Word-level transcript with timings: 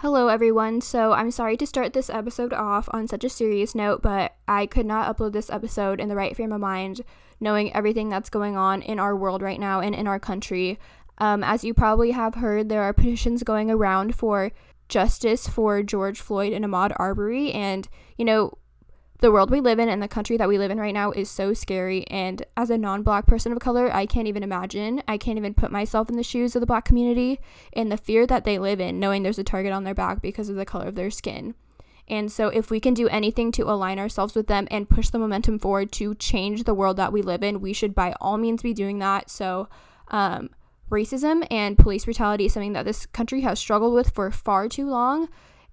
Hello, 0.00 0.28
everyone. 0.28 0.80
So, 0.80 1.12
I'm 1.12 1.32
sorry 1.32 1.56
to 1.56 1.66
start 1.66 1.92
this 1.92 2.08
episode 2.08 2.52
off 2.52 2.88
on 2.92 3.08
such 3.08 3.24
a 3.24 3.28
serious 3.28 3.74
note, 3.74 4.00
but 4.00 4.32
I 4.46 4.66
could 4.66 4.86
not 4.86 5.16
upload 5.16 5.32
this 5.32 5.50
episode 5.50 5.98
in 5.98 6.08
the 6.08 6.14
right 6.14 6.36
frame 6.36 6.52
of 6.52 6.60
mind, 6.60 7.00
knowing 7.40 7.74
everything 7.74 8.08
that's 8.08 8.30
going 8.30 8.56
on 8.56 8.80
in 8.82 9.00
our 9.00 9.16
world 9.16 9.42
right 9.42 9.58
now 9.58 9.80
and 9.80 9.96
in 9.96 10.06
our 10.06 10.20
country. 10.20 10.78
Um, 11.18 11.42
as 11.42 11.64
you 11.64 11.74
probably 11.74 12.12
have 12.12 12.36
heard, 12.36 12.68
there 12.68 12.84
are 12.84 12.92
petitions 12.92 13.42
going 13.42 13.72
around 13.72 14.14
for 14.14 14.52
justice 14.88 15.48
for 15.48 15.82
George 15.82 16.20
Floyd 16.20 16.52
and 16.52 16.64
Ahmaud 16.64 16.92
Arbery. 16.94 17.50
And, 17.50 17.88
you 18.16 18.24
know, 18.24 18.56
the 19.20 19.32
world 19.32 19.50
we 19.50 19.60
live 19.60 19.78
in 19.78 19.88
and 19.88 20.00
the 20.00 20.08
country 20.08 20.36
that 20.36 20.48
we 20.48 20.58
live 20.58 20.70
in 20.70 20.78
right 20.78 20.94
now 20.94 21.10
is 21.10 21.28
so 21.28 21.52
scary. 21.52 22.06
And 22.06 22.44
as 22.56 22.70
a 22.70 22.78
non 22.78 23.02
black 23.02 23.26
person 23.26 23.50
of 23.52 23.58
color, 23.58 23.92
I 23.94 24.06
can't 24.06 24.28
even 24.28 24.42
imagine. 24.42 25.02
I 25.08 25.18
can't 25.18 25.38
even 25.38 25.54
put 25.54 25.72
myself 25.72 26.08
in 26.08 26.16
the 26.16 26.22
shoes 26.22 26.54
of 26.54 26.60
the 26.60 26.66
black 26.66 26.84
community 26.84 27.40
and 27.72 27.90
the 27.90 27.96
fear 27.96 28.26
that 28.26 28.44
they 28.44 28.58
live 28.58 28.80
in, 28.80 29.00
knowing 29.00 29.22
there's 29.22 29.38
a 29.38 29.44
target 29.44 29.72
on 29.72 29.84
their 29.84 29.94
back 29.94 30.22
because 30.22 30.48
of 30.48 30.56
the 30.56 30.64
color 30.64 30.86
of 30.86 30.94
their 30.94 31.10
skin. 31.10 31.54
And 32.06 32.32
so, 32.32 32.48
if 32.48 32.70
we 32.70 32.80
can 32.80 32.94
do 32.94 33.08
anything 33.08 33.52
to 33.52 33.70
align 33.70 33.98
ourselves 33.98 34.34
with 34.34 34.46
them 34.46 34.66
and 34.70 34.88
push 34.88 35.10
the 35.10 35.18
momentum 35.18 35.58
forward 35.58 35.92
to 35.92 36.14
change 36.14 36.64
the 36.64 36.72
world 36.72 36.96
that 36.96 37.12
we 37.12 37.20
live 37.20 37.42
in, 37.42 37.60
we 37.60 37.74
should 37.74 37.94
by 37.94 38.14
all 38.20 38.38
means 38.38 38.62
be 38.62 38.72
doing 38.72 38.98
that. 39.00 39.28
So, 39.28 39.68
um, 40.08 40.50
racism 40.90 41.46
and 41.50 41.76
police 41.76 42.06
brutality 42.06 42.46
is 42.46 42.54
something 42.54 42.72
that 42.72 42.86
this 42.86 43.04
country 43.04 43.42
has 43.42 43.58
struggled 43.58 43.94
with 43.94 44.10
for 44.10 44.30
far 44.30 44.68
too 44.68 44.88
long. 44.88 45.28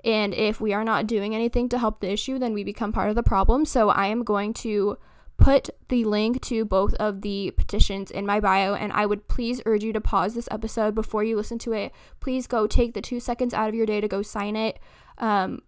And 0.05 0.33
if 0.33 0.61
we 0.61 0.71
are 0.71 0.83
not 0.83 1.07
doing 1.07 1.33
anything 1.33 1.67
to 1.69 1.79
help 1.79 1.99
the 1.99 2.11
issue, 2.11 2.39
then 2.39 2.53
we 2.53 2.63
become 2.63 2.93
part 2.93 3.09
of 3.09 3.15
the 3.15 3.23
problem. 3.23 3.65
So 3.65 3.89
I 3.89 4.07
am 4.07 4.23
going 4.23 4.53
to 4.53 4.97
put 5.37 5.69
the 5.89 6.05
link 6.05 6.41
to 6.43 6.63
both 6.63 6.93
of 6.93 7.21
the 7.21 7.51
petitions 7.57 8.11
in 8.11 8.25
my 8.25 8.39
bio. 8.39 8.75
And 8.75 8.93
I 8.93 9.05
would 9.07 9.27
please 9.27 9.61
urge 9.65 9.83
you 9.83 9.91
to 9.93 9.99
pause 9.99 10.35
this 10.35 10.47
episode 10.51 10.95
before 10.95 11.23
you 11.23 11.35
listen 11.35 11.57
to 11.59 11.73
it. 11.73 11.91
Please 12.19 12.47
go 12.47 12.67
take 12.67 12.93
the 12.93 13.01
two 13.01 13.19
seconds 13.19 13.53
out 13.53 13.67
of 13.67 13.75
your 13.75 13.87
day 13.87 13.99
to 13.99 14.07
go 14.07 14.21
sign 14.21 14.55
it. 14.55 14.79
Um, 15.17 15.63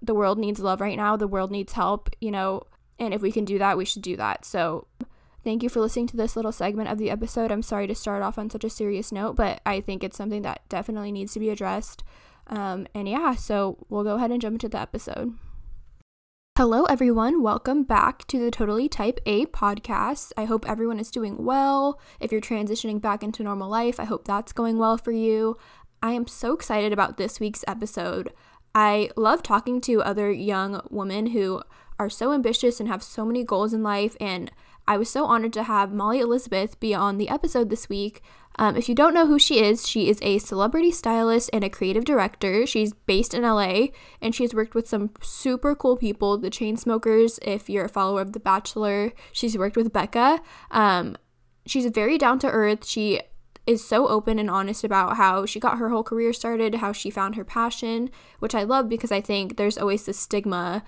the 0.00 0.14
world 0.14 0.38
needs 0.38 0.60
love 0.60 0.80
right 0.80 0.96
now. 0.96 1.16
The 1.16 1.28
world 1.28 1.50
needs 1.50 1.72
help, 1.72 2.08
you 2.20 2.30
know, 2.30 2.62
and 2.98 3.12
if 3.12 3.20
we 3.20 3.32
can 3.32 3.44
do 3.44 3.58
that, 3.58 3.76
we 3.76 3.84
should 3.84 4.02
do 4.02 4.16
that. 4.16 4.44
So, 4.44 4.86
thank 5.44 5.62
you 5.62 5.68
for 5.68 5.80
listening 5.80 6.06
to 6.08 6.16
this 6.16 6.36
little 6.36 6.52
segment 6.52 6.88
of 6.88 6.98
the 6.98 7.10
episode. 7.10 7.50
I'm 7.50 7.62
sorry 7.62 7.86
to 7.88 7.94
start 7.94 8.22
off 8.22 8.38
on 8.38 8.50
such 8.50 8.64
a 8.64 8.70
serious 8.70 9.12
note, 9.12 9.36
but 9.36 9.60
I 9.66 9.80
think 9.80 10.04
it's 10.04 10.16
something 10.16 10.42
that 10.42 10.62
definitely 10.68 11.12
needs 11.12 11.32
to 11.34 11.40
be 11.40 11.50
addressed. 11.50 12.04
Um, 12.52 12.86
and 12.94 13.08
yeah, 13.08 13.34
so 13.34 13.78
we'll 13.88 14.04
go 14.04 14.16
ahead 14.16 14.30
and 14.30 14.40
jump 14.40 14.56
into 14.56 14.68
the 14.68 14.78
episode. 14.78 15.32
Hello, 16.58 16.84
everyone. 16.84 17.42
Welcome 17.42 17.82
back 17.82 18.26
to 18.26 18.38
the 18.38 18.50
Totally 18.50 18.90
Type 18.90 19.20
A 19.24 19.46
podcast. 19.46 20.32
I 20.36 20.44
hope 20.44 20.68
everyone 20.68 21.00
is 21.00 21.10
doing 21.10 21.42
well. 21.46 21.98
If 22.20 22.30
you're 22.30 22.42
transitioning 22.42 23.00
back 23.00 23.22
into 23.22 23.42
normal 23.42 23.70
life, 23.70 23.98
I 23.98 24.04
hope 24.04 24.26
that's 24.26 24.52
going 24.52 24.76
well 24.76 24.98
for 24.98 25.12
you. 25.12 25.56
I 26.02 26.10
am 26.12 26.26
so 26.26 26.52
excited 26.52 26.92
about 26.92 27.16
this 27.16 27.40
week's 27.40 27.64
episode. 27.66 28.34
I 28.74 29.08
love 29.16 29.42
talking 29.42 29.80
to 29.82 30.02
other 30.02 30.30
young 30.30 30.86
women 30.90 31.28
who 31.28 31.62
are 31.98 32.10
so 32.10 32.34
ambitious 32.34 32.80
and 32.80 32.88
have 32.88 33.02
so 33.02 33.24
many 33.24 33.44
goals 33.44 33.72
in 33.72 33.82
life. 33.82 34.14
And 34.20 34.52
I 34.86 34.98
was 34.98 35.08
so 35.08 35.24
honored 35.24 35.54
to 35.54 35.62
have 35.62 35.94
Molly 35.94 36.20
Elizabeth 36.20 36.78
be 36.80 36.94
on 36.94 37.16
the 37.16 37.30
episode 37.30 37.70
this 37.70 37.88
week. 37.88 38.20
Um, 38.56 38.76
if 38.76 38.88
you 38.88 38.94
don't 38.94 39.14
know 39.14 39.26
who 39.26 39.38
she 39.38 39.62
is, 39.62 39.88
she 39.88 40.08
is 40.08 40.18
a 40.22 40.38
celebrity 40.38 40.90
stylist 40.90 41.50
and 41.52 41.64
a 41.64 41.70
creative 41.70 42.04
director. 42.04 42.66
She's 42.66 42.92
based 42.92 43.34
in 43.34 43.42
LA 43.42 43.86
and 44.20 44.34
she's 44.34 44.54
worked 44.54 44.74
with 44.74 44.88
some 44.88 45.10
super 45.20 45.74
cool 45.74 45.96
people, 45.96 46.38
the 46.38 46.50
Chainsmokers. 46.50 47.38
If 47.42 47.70
you're 47.70 47.86
a 47.86 47.88
follower 47.88 48.20
of 48.20 48.32
The 48.32 48.40
Bachelor, 48.40 49.12
she's 49.32 49.56
worked 49.56 49.76
with 49.76 49.92
Becca. 49.92 50.40
Um, 50.70 51.16
she's 51.66 51.86
very 51.86 52.18
down 52.18 52.38
to 52.40 52.50
earth. 52.50 52.86
She 52.86 53.20
is 53.66 53.86
so 53.86 54.08
open 54.08 54.38
and 54.38 54.50
honest 54.50 54.82
about 54.82 55.16
how 55.16 55.46
she 55.46 55.60
got 55.60 55.78
her 55.78 55.88
whole 55.88 56.02
career 56.02 56.32
started, 56.32 56.76
how 56.76 56.92
she 56.92 57.10
found 57.10 57.36
her 57.36 57.44
passion, 57.44 58.10
which 58.40 58.54
I 58.54 58.64
love 58.64 58.88
because 58.88 59.12
I 59.12 59.20
think 59.20 59.56
there's 59.56 59.78
always 59.78 60.04
this 60.04 60.18
stigma 60.18 60.82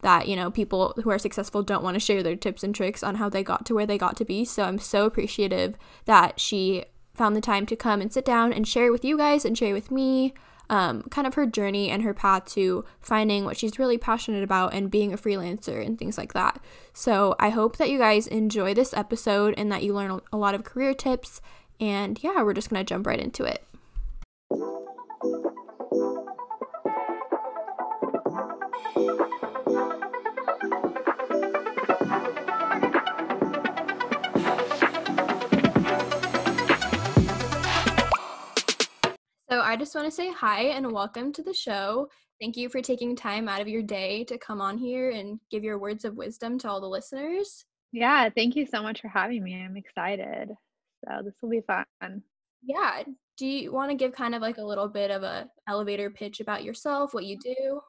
that 0.00 0.28
you 0.28 0.36
know 0.36 0.50
people 0.50 0.94
who 1.02 1.10
are 1.10 1.18
successful 1.18 1.62
don't 1.62 1.82
want 1.82 1.94
to 1.94 2.00
share 2.00 2.22
their 2.22 2.36
tips 2.36 2.62
and 2.62 2.74
tricks 2.74 3.02
on 3.02 3.16
how 3.16 3.28
they 3.28 3.42
got 3.42 3.66
to 3.66 3.74
where 3.74 3.86
they 3.86 3.98
got 3.98 4.16
to 4.16 4.24
be 4.24 4.44
so 4.44 4.62
i'm 4.62 4.78
so 4.78 5.06
appreciative 5.06 5.74
that 6.04 6.38
she 6.38 6.84
found 7.18 7.36
the 7.36 7.40
time 7.40 7.66
to 7.66 7.76
come 7.76 8.00
and 8.00 8.12
sit 8.12 8.24
down 8.24 8.52
and 8.52 8.66
share 8.66 8.90
with 8.90 9.04
you 9.04 9.18
guys 9.18 9.44
and 9.44 9.58
share 9.58 9.74
with 9.74 9.90
me 9.90 10.32
um, 10.70 11.02
kind 11.04 11.26
of 11.26 11.34
her 11.34 11.46
journey 11.46 11.90
and 11.90 12.02
her 12.02 12.14
path 12.14 12.44
to 12.46 12.84
finding 13.00 13.44
what 13.44 13.56
she's 13.56 13.78
really 13.78 13.98
passionate 13.98 14.42
about 14.42 14.74
and 14.74 14.90
being 14.90 15.12
a 15.12 15.16
freelancer 15.18 15.84
and 15.84 15.98
things 15.98 16.18
like 16.18 16.34
that. 16.34 16.60
So 16.92 17.34
I 17.38 17.50
hope 17.50 17.78
that 17.78 17.90
you 17.90 17.98
guys 17.98 18.26
enjoy 18.26 18.74
this 18.74 18.94
episode 18.94 19.54
and 19.56 19.72
that 19.72 19.82
you 19.82 19.94
learn 19.94 20.20
a 20.32 20.36
lot 20.36 20.54
of 20.54 20.64
career 20.64 20.94
tips. 20.94 21.40
And 21.80 22.22
yeah, 22.22 22.42
we're 22.42 22.54
just 22.54 22.70
going 22.70 22.84
to 22.84 22.88
jump 22.88 23.06
right 23.06 23.20
into 23.20 23.44
it. 23.44 23.64
I 39.68 39.76
just 39.76 39.94
want 39.94 40.06
to 40.06 40.10
say 40.10 40.32
hi 40.32 40.62
and 40.62 40.90
welcome 40.92 41.30
to 41.34 41.42
the 41.42 41.52
show. 41.52 42.08
Thank 42.40 42.56
you 42.56 42.70
for 42.70 42.80
taking 42.80 43.14
time 43.14 43.50
out 43.50 43.60
of 43.60 43.68
your 43.68 43.82
day 43.82 44.24
to 44.24 44.38
come 44.38 44.62
on 44.62 44.78
here 44.78 45.10
and 45.10 45.38
give 45.50 45.62
your 45.62 45.78
words 45.78 46.06
of 46.06 46.16
wisdom 46.16 46.58
to 46.60 46.70
all 46.70 46.80
the 46.80 46.88
listeners. 46.88 47.66
Yeah, 47.92 48.30
thank 48.34 48.56
you 48.56 48.64
so 48.64 48.82
much 48.82 49.02
for 49.02 49.08
having 49.08 49.44
me. 49.44 49.62
I'm 49.62 49.76
excited. 49.76 50.52
So 51.04 51.20
this 51.22 51.34
will 51.42 51.50
be 51.50 51.60
fun. 51.60 51.84
Yeah. 52.62 53.02
Do 53.36 53.46
you 53.46 53.70
want 53.70 53.90
to 53.90 53.94
give 53.94 54.12
kind 54.12 54.34
of 54.34 54.40
like 54.40 54.56
a 54.56 54.64
little 54.64 54.88
bit 54.88 55.10
of 55.10 55.22
a 55.22 55.50
elevator 55.68 56.08
pitch 56.08 56.40
about 56.40 56.64
yourself, 56.64 57.12
what 57.12 57.26
you 57.26 57.38
do? 57.38 57.82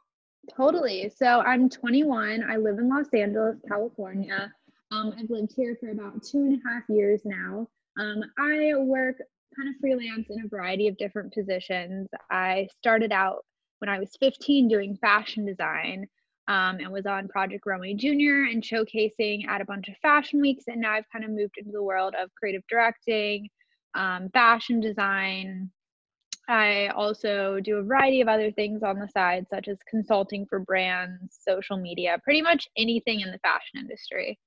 Totally. 0.57 1.09
So 1.15 1.39
I'm 1.43 1.69
21. 1.69 2.43
I 2.43 2.57
live 2.57 2.77
in 2.77 2.89
Los 2.89 3.07
Angeles, 3.13 3.55
California. 3.69 4.51
Um, 4.91 5.13
I've 5.17 5.29
lived 5.29 5.53
here 5.55 5.77
for 5.79 5.91
about 5.91 6.23
two 6.23 6.39
and 6.39 6.59
a 6.59 6.69
half 6.69 6.83
years 6.89 7.21
now. 7.23 7.69
Um, 7.97 8.21
I 8.37 8.73
work 8.75 9.15
kind 9.55 9.69
of 9.69 9.75
freelance 9.79 10.27
in 10.29 10.43
a 10.43 10.47
variety 10.47 10.87
of 10.87 10.97
different 10.97 11.33
positions. 11.33 12.07
I 12.31 12.67
started 12.79 13.11
out 13.11 13.45
when 13.79 13.89
I 13.89 13.99
was 13.99 14.15
15 14.19 14.67
doing 14.67 14.97
fashion 14.97 15.45
design 15.45 16.05
um, 16.47 16.79
and 16.79 16.91
was 16.91 17.05
on 17.05 17.27
Project 17.27 17.63
Runway 17.65 17.93
Junior 17.93 18.45
and 18.45 18.63
showcasing 18.63 19.47
at 19.47 19.61
a 19.61 19.65
bunch 19.65 19.87
of 19.87 19.95
fashion 20.01 20.41
weeks. 20.41 20.65
And 20.67 20.81
now 20.81 20.93
I've 20.93 21.09
kind 21.11 21.23
of 21.23 21.31
moved 21.31 21.55
into 21.57 21.71
the 21.71 21.83
world 21.83 22.15
of 22.19 22.29
creative 22.35 22.63
directing, 22.69 23.47
um, 23.95 24.29
fashion 24.33 24.79
design. 24.79 25.69
I 26.47 26.87
also 26.87 27.59
do 27.59 27.77
a 27.77 27.83
variety 27.83 28.21
of 28.21 28.27
other 28.27 28.51
things 28.51 28.81
on 28.81 28.97
the 28.97 29.07
side, 29.07 29.45
such 29.51 29.67
as 29.67 29.77
consulting 29.87 30.47
for 30.49 30.59
brands, 30.59 31.37
social 31.39 31.77
media, 31.77 32.17
pretty 32.23 32.41
much 32.41 32.67
anything 32.75 33.19
in 33.19 33.31
the 33.31 33.37
fashion 33.39 33.79
industry. 33.79 34.39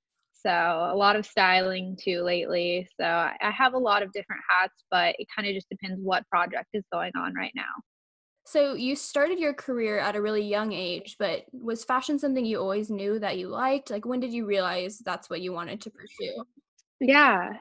So 0.43 0.51
a 0.51 0.97
lot 0.97 1.17
of 1.17 1.25
styling 1.25 1.97
too 2.01 2.23
lately. 2.23 2.89
So 3.01 3.05
I 3.05 3.51
have 3.57 3.75
a 3.75 3.79
lot 3.79 4.03
of 4.03 4.13
different 4.13 4.43
hats, 4.49 4.85
but 4.91 5.15
it 5.19 5.29
kind 5.35 5.49
of 5.49 5.55
just 5.55 5.69
depends 5.69 6.01
what 6.03 6.29
project 6.29 6.69
is 6.73 6.85
going 6.93 7.13
on 7.17 7.35
right 7.35 7.53
now. 7.55 7.63
So 8.45 8.75
you 8.75 8.97
started 8.97 9.39
your 9.39 9.55
career 9.55 9.99
at 10.01 10.17
a 10.17 10.21
really 10.21 10.43
young 10.43 10.73
age, 10.73 11.15
but 11.19 11.45
was 11.53 11.85
fashion 11.85 12.19
something 12.19 12.45
you 12.45 12.59
always 12.59 12.91
knew 12.91 13.21
that 13.21 13.39
you 13.39 13.49
liked? 13.49 13.91
Like 13.91 14.05
when 14.05 14.19
did 14.19 14.33
you 14.33 14.47
realize 14.47 14.99
that's 14.99 15.31
what 15.31 15.43
you 15.43 15.53
wanted 15.53 15.81
to 15.83 15.91
pursue? 15.91 16.45
Yeah. 17.01 17.53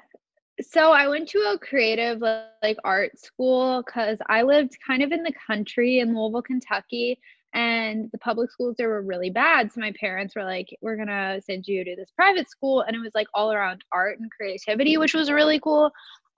So 0.59 0.91
I 0.91 1.07
went 1.07 1.29
to 1.29 1.37
a 1.39 1.59
creative 1.59 2.21
like 2.21 2.77
art 2.83 3.17
school 3.19 3.83
cuz 3.83 4.17
I 4.27 4.41
lived 4.41 4.75
kind 4.85 5.03
of 5.03 5.11
in 5.11 5.23
the 5.23 5.33
country 5.47 5.99
in 5.99 6.15
Louisville, 6.15 6.41
Kentucky, 6.41 7.19
and 7.53 8.09
the 8.11 8.17
public 8.17 8.49
schools 8.51 8.75
there 8.77 8.89
were 8.89 9.01
really 9.01 9.29
bad. 9.29 9.71
So 9.71 9.81
my 9.81 9.93
parents 9.99 10.35
were 10.35 10.43
like 10.43 10.67
we're 10.81 10.95
gonna 10.95 11.41
send 11.41 11.67
you 11.67 11.83
to 11.83 11.95
this 11.95 12.11
private 12.15 12.49
school 12.49 12.81
and 12.81 12.95
it 12.95 12.99
was 12.99 13.11
like 13.13 13.27
all 13.33 13.51
around 13.51 13.83
art 13.91 14.19
and 14.19 14.31
creativity 14.31 14.97
which 14.97 15.13
was 15.13 15.31
really 15.31 15.59
cool. 15.59 15.91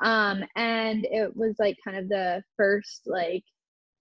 Um, 0.04 0.44
and 0.56 1.06
it 1.06 1.36
was 1.36 1.56
like 1.60 1.78
kind 1.84 1.98
of 1.98 2.10
the 2.10 2.44
first 2.58 3.04
like 3.06 3.44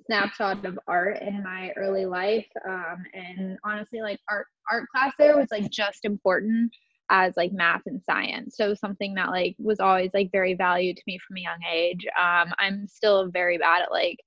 snapshot 0.06 0.64
of 0.64 0.78
art 0.88 1.20
in 1.20 1.42
my 1.42 1.72
early 1.76 2.06
life. 2.06 2.48
Um, 2.66 3.04
and 3.14 3.58
honestly 3.64 4.00
like 4.00 4.20
art 4.30 4.46
art 4.70 4.88
class 4.88 5.12
there 5.18 5.36
was 5.36 5.48
like 5.50 5.70
just 5.70 6.04
important 6.04 6.72
as 7.10 7.34
like 7.36 7.52
math 7.52 7.82
and 7.86 8.02
science. 8.02 8.56
So 8.56 8.74
something 8.74 9.12
that 9.14 9.28
like 9.28 9.54
was 9.58 9.80
always 9.80 10.10
like 10.14 10.30
very 10.32 10.54
valued 10.54 10.96
to 10.96 11.02
me 11.06 11.18
from 11.18 11.36
a 11.36 11.40
young 11.40 11.60
age. 11.70 12.06
Um, 12.18 12.52
i'm 12.58 12.86
still 12.86 13.28
very 13.28 13.58
bad 13.58 13.82
at 13.82 13.92
like 13.92 14.18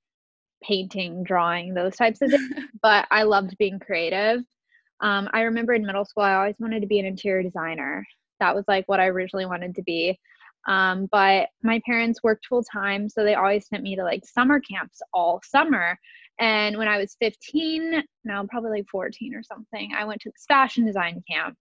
painting, 0.66 1.24
drawing, 1.24 1.74
those 1.74 1.96
types 1.96 2.22
of 2.22 2.30
things. 2.32 2.44
but 2.82 3.08
I 3.12 3.24
loved 3.24 3.58
being 3.58 3.80
creative. 3.80 4.42
Um, 5.02 5.30
I 5.34 5.42
remember 5.42 5.74
in 5.74 5.86
middle 5.86 6.06
school, 6.06 6.24
I 6.24 6.36
always 6.36 6.56
wanted 6.60 6.82
to 6.82 6.88
be 6.88 7.00
an 7.00 7.06
interior 7.06 7.44
designer. 7.44 8.06
That 8.40 8.56
was 8.56 8.66
like 8.68 8.88
what 8.88 9.00
I 9.00 9.08
originally 9.08 9.46
wanted 9.46 9.76
to 9.76 9.84
be. 9.84 10.20
Um, 10.68 11.08
but 11.12 11.50
my 11.64 11.80
parents 11.86 12.24
worked 12.24 12.48
full 12.48 12.64
time, 12.64 13.08
so 13.08 13.24
they 13.24 13.36
always 13.36 13.68
sent 13.68 13.84
me 13.84 13.96
to 13.96 14.04
like 14.04 14.26
summer 14.26 14.60
camps 14.60 15.02
all 15.14 15.42
summer. 15.44 15.98
And 16.40 16.78
when 16.78 16.88
I 16.88 16.98
was 16.98 17.16
15, 17.20 18.04
no, 18.24 18.46
probably 18.50 18.80
like 18.80 18.90
14 18.92 19.36
or 19.36 19.44
something, 19.44 19.92
I 19.96 20.06
went 20.06 20.22
to 20.22 20.32
this 20.32 20.46
fashion 20.48 20.86
design 20.86 21.24
camp 21.30 21.56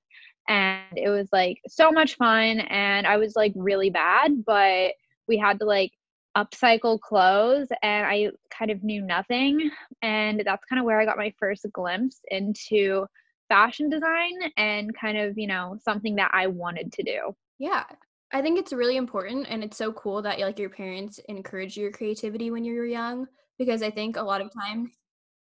and 0.49 0.97
it 0.97 1.11
was 1.11 1.29
like 1.33 1.61
so 1.69 1.91
much 1.91 2.17
fun. 2.17 2.61
And 2.61 3.07
I 3.07 3.17
was 3.17 3.35
like 3.37 3.53
really 3.55 3.91
bad, 3.91 4.45
but 4.45 4.93
we 5.29 5.37
had 5.37 5.59
to 5.61 5.67
like 5.67 5.93
upcycle 6.37 7.01
clothes 7.01 7.69
and 7.83 8.07
I 8.07 8.31
kind 8.57 8.71
of 8.71 8.83
knew 8.83 9.03
nothing. 9.03 9.71
And 10.03 10.43
that's 10.45 10.65
kind 10.67 10.79
of 10.79 10.85
where 10.85 11.01
I 11.01 11.05
got 11.05 11.17
my 11.17 11.33
first 11.39 11.67
glimpse 11.73 12.21
into 12.29 13.07
fashion 13.49 13.89
design 13.89 14.33
and 14.57 14.95
kind 14.95 15.19
of, 15.19 15.39
you 15.39 15.47
know, 15.47 15.77
something 15.83 16.17
that 16.17 16.31
I 16.33 16.47
wanted 16.47 16.93
to 16.93 17.03
do. 17.03 17.35
Yeah. 17.59 17.85
I 18.33 18.43
think 18.43 18.59
it's 18.59 18.73
really 18.73 18.97
important 18.97 19.47
and 19.49 19.63
it's 19.63 19.77
so 19.77 19.93
cool 19.93 20.21
that 20.23 20.41
like 20.41 20.59
your 20.59 20.71
parents 20.71 21.21
encourage 21.29 21.77
your 21.77 21.93
creativity 21.93 22.51
when 22.51 22.65
you 22.65 22.75
were 22.75 22.87
young 22.87 23.27
because 23.59 23.83
I 23.83 23.91
think 23.91 24.17
a 24.17 24.23
lot 24.23 24.41
of 24.41 24.51
times 24.53 24.91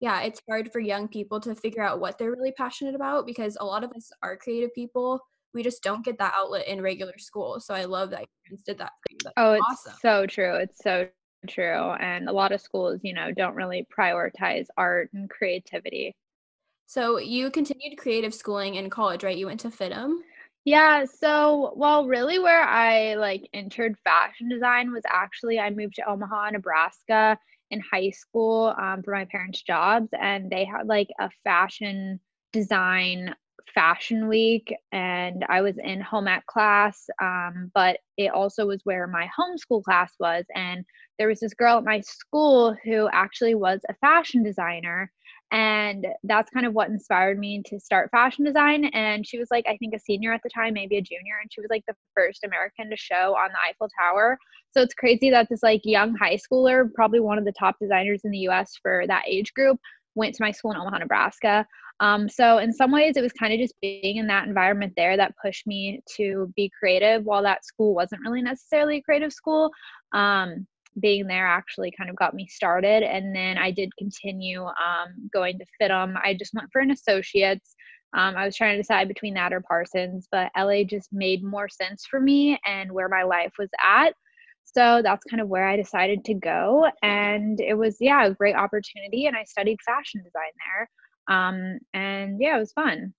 yeah, 0.03 0.19
it's 0.19 0.41
hard 0.49 0.69
for 0.69 0.81
young 0.81 1.07
people 1.07 1.39
to 1.39 1.55
figure 1.55 1.81
out 1.81 2.01
what 2.01 2.17
they're 2.17 2.31
really 2.31 2.51
passionate 2.51 2.93
about 2.93 3.25
because 3.25 3.55
a 3.61 3.65
lot 3.65 3.85
of 3.85 3.91
us 3.95 4.11
are 4.21 4.35
creative 4.35 4.73
people. 4.75 5.17
We 5.53 5.63
just 5.63 5.83
don't 5.83 6.03
get 6.03 6.17
that 6.19 6.33
outlet 6.35 6.67
in 6.67 6.81
regular 6.81 7.17
school. 7.17 7.59
So 7.59 7.73
I 7.73 7.85
love 7.85 8.09
that 8.11 8.21
your 8.21 8.27
parents 8.45 8.63
did 8.63 8.77
that 8.79 8.91
for 9.01 9.11
you. 9.11 9.17
That's 9.23 9.33
oh, 9.37 9.53
it's 9.53 9.65
awesome. 9.69 9.93
so 10.01 10.25
true. 10.25 10.55
It's 10.55 10.79
so 10.83 11.07
true. 11.47 11.91
And 11.99 12.29
a 12.29 12.31
lot 12.31 12.51
of 12.51 12.61
schools, 12.61 12.99
you 13.03 13.13
know, 13.13 13.31
don't 13.31 13.55
really 13.55 13.87
prioritize 13.97 14.67
art 14.77 15.09
and 15.13 15.29
creativity. 15.29 16.15
So 16.85 17.17
you 17.17 17.49
continued 17.49 17.97
creative 17.97 18.33
schooling 18.33 18.75
in 18.75 18.89
college, 18.89 19.23
right? 19.23 19.37
You 19.37 19.47
went 19.47 19.61
to 19.61 19.69
FIDM. 19.69 20.17
Yeah, 20.65 21.03
so 21.03 21.73
well, 21.75 22.07
really 22.07 22.39
where 22.39 22.63
I 22.63 23.15
like 23.15 23.49
entered 23.53 23.97
fashion 24.03 24.47
design 24.47 24.93
was 24.93 25.03
actually 25.05 25.59
I 25.59 25.69
moved 25.69 25.95
to 25.95 26.09
Omaha, 26.09 26.51
Nebraska 26.51 27.37
in 27.69 27.81
high 27.81 28.11
school 28.11 28.73
um, 28.79 29.03
for 29.03 29.11
my 29.11 29.25
parents' 29.25 29.61
jobs, 29.61 30.09
and 30.17 30.49
they 30.49 30.63
had 30.63 30.87
like 30.87 31.09
a 31.19 31.29
fashion 31.43 32.19
design 32.53 33.35
fashion 33.73 34.27
week, 34.27 34.73
and 34.91 35.45
I 35.49 35.61
was 35.61 35.77
in 35.77 36.01
home 36.01 36.27
ec 36.27 36.45
class, 36.47 37.07
um, 37.21 37.71
but 37.73 37.97
it 38.17 38.31
also 38.31 38.65
was 38.65 38.81
where 38.83 39.07
my 39.07 39.29
homeschool 39.37 39.83
class 39.83 40.13
was, 40.19 40.45
and 40.55 40.85
there 41.19 41.27
was 41.27 41.39
this 41.39 41.53
girl 41.53 41.77
at 41.77 41.83
my 41.83 42.01
school 42.01 42.75
who 42.83 43.09
actually 43.11 43.55
was 43.55 43.81
a 43.89 43.93
fashion 43.95 44.43
designer 44.43 45.11
and 45.53 46.07
that's 46.23 46.49
kind 46.49 46.65
of 46.65 46.73
what 46.73 46.89
inspired 46.89 47.37
me 47.37 47.61
to 47.63 47.79
start 47.79 48.09
fashion 48.09 48.43
design 48.43 48.85
and 48.85 49.25
she 49.25 49.37
was 49.37 49.49
like 49.51 49.63
i 49.67 49.77
think 49.77 49.93
a 49.93 49.99
senior 49.99 50.33
at 50.33 50.41
the 50.43 50.49
time 50.49 50.73
maybe 50.73 50.97
a 50.97 51.01
junior 51.01 51.35
and 51.41 51.51
she 51.53 51.61
was 51.61 51.69
like 51.69 51.83
the 51.87 51.95
first 52.15 52.43
american 52.43 52.89
to 52.89 52.97
show 52.97 53.35
on 53.35 53.49
the 53.49 53.69
eiffel 53.69 53.87
tower. 53.99 54.37
So 54.71 54.81
it's 54.81 54.95
crazy 54.95 55.29
that 55.29 55.47
this 55.49 55.61
like 55.61 55.81
young 55.83 56.15
high 56.15 56.37
schooler 56.37 56.91
probably 56.93 57.19
one 57.19 57.37
of 57.37 57.45
the 57.45 57.51
top 57.51 57.75
designers 57.79 58.21
in 58.23 58.31
the 58.31 58.39
us 58.39 58.77
for 58.81 59.05
that 59.07 59.23
age 59.27 59.53
group 59.53 59.79
went 60.15 60.33
to 60.35 60.43
my 60.43 60.51
school 60.51 60.71
in 60.71 60.77
omaha 60.77 60.97
nebraska 60.97 61.65
um, 61.99 62.27
so 62.27 62.57
in 62.57 62.73
some 62.73 62.91
ways 62.91 63.15
it 63.17 63.21
was 63.21 63.33
kind 63.33 63.53
of 63.53 63.59
just 63.59 63.75
being 63.81 64.17
in 64.17 64.27
that 64.27 64.47
environment 64.47 64.93
there 64.97 65.15
that 65.17 65.35
pushed 65.43 65.67
me 65.67 66.01
to 66.17 66.51
be 66.55 66.71
creative 66.77 67.23
while 67.23 67.43
that 67.43 67.65
school 67.65 67.93
wasn't 67.93 68.21
really 68.25 68.41
necessarily 68.41 68.97
a 68.97 69.01
creative 69.01 69.31
school 69.31 69.71
um, 70.13 70.67
being 70.99 71.27
there 71.27 71.47
actually 71.47 71.91
kind 71.97 72.09
of 72.09 72.15
got 72.15 72.33
me 72.33 72.47
started. 72.47 73.03
And 73.03 73.35
then 73.35 73.57
I 73.57 73.71
did 73.71 73.95
continue 73.97 74.63
um, 74.63 75.29
going 75.33 75.57
to 75.59 75.65
FIDM. 75.81 76.15
I 76.21 76.35
just 76.35 76.53
went 76.53 76.69
for 76.71 76.81
an 76.81 76.91
associate's. 76.91 77.75
Um, 78.15 78.35
I 78.35 78.45
was 78.45 78.55
trying 78.55 78.73
to 78.73 78.81
decide 78.81 79.07
between 79.07 79.33
that 79.33 79.53
or 79.53 79.61
Parsons, 79.61 80.27
but 80.31 80.51
LA 80.57 80.83
just 80.83 81.11
made 81.11 81.43
more 81.43 81.67
sense 81.67 82.05
for 82.05 82.19
me 82.19 82.59
and 82.65 82.91
where 82.91 83.09
my 83.09 83.23
life 83.23 83.53
was 83.57 83.69
at. 83.83 84.13
So 84.65 85.01
that's 85.03 85.25
kind 85.25 85.41
of 85.41 85.49
where 85.49 85.67
I 85.67 85.75
decided 85.75 86.23
to 86.25 86.35
go. 86.35 86.87
And 87.01 87.59
it 87.59 87.73
was, 87.73 87.97
yeah, 87.99 88.25
a 88.25 88.33
great 88.33 88.55
opportunity. 88.55 89.25
And 89.25 89.35
I 89.35 89.43
studied 89.45 89.79
fashion 89.85 90.21
design 90.21 90.51
there. 90.77 90.89
Um, 91.27 91.79
and 91.93 92.39
yeah, 92.39 92.57
it 92.57 92.59
was 92.59 92.73
fun. 92.73 93.13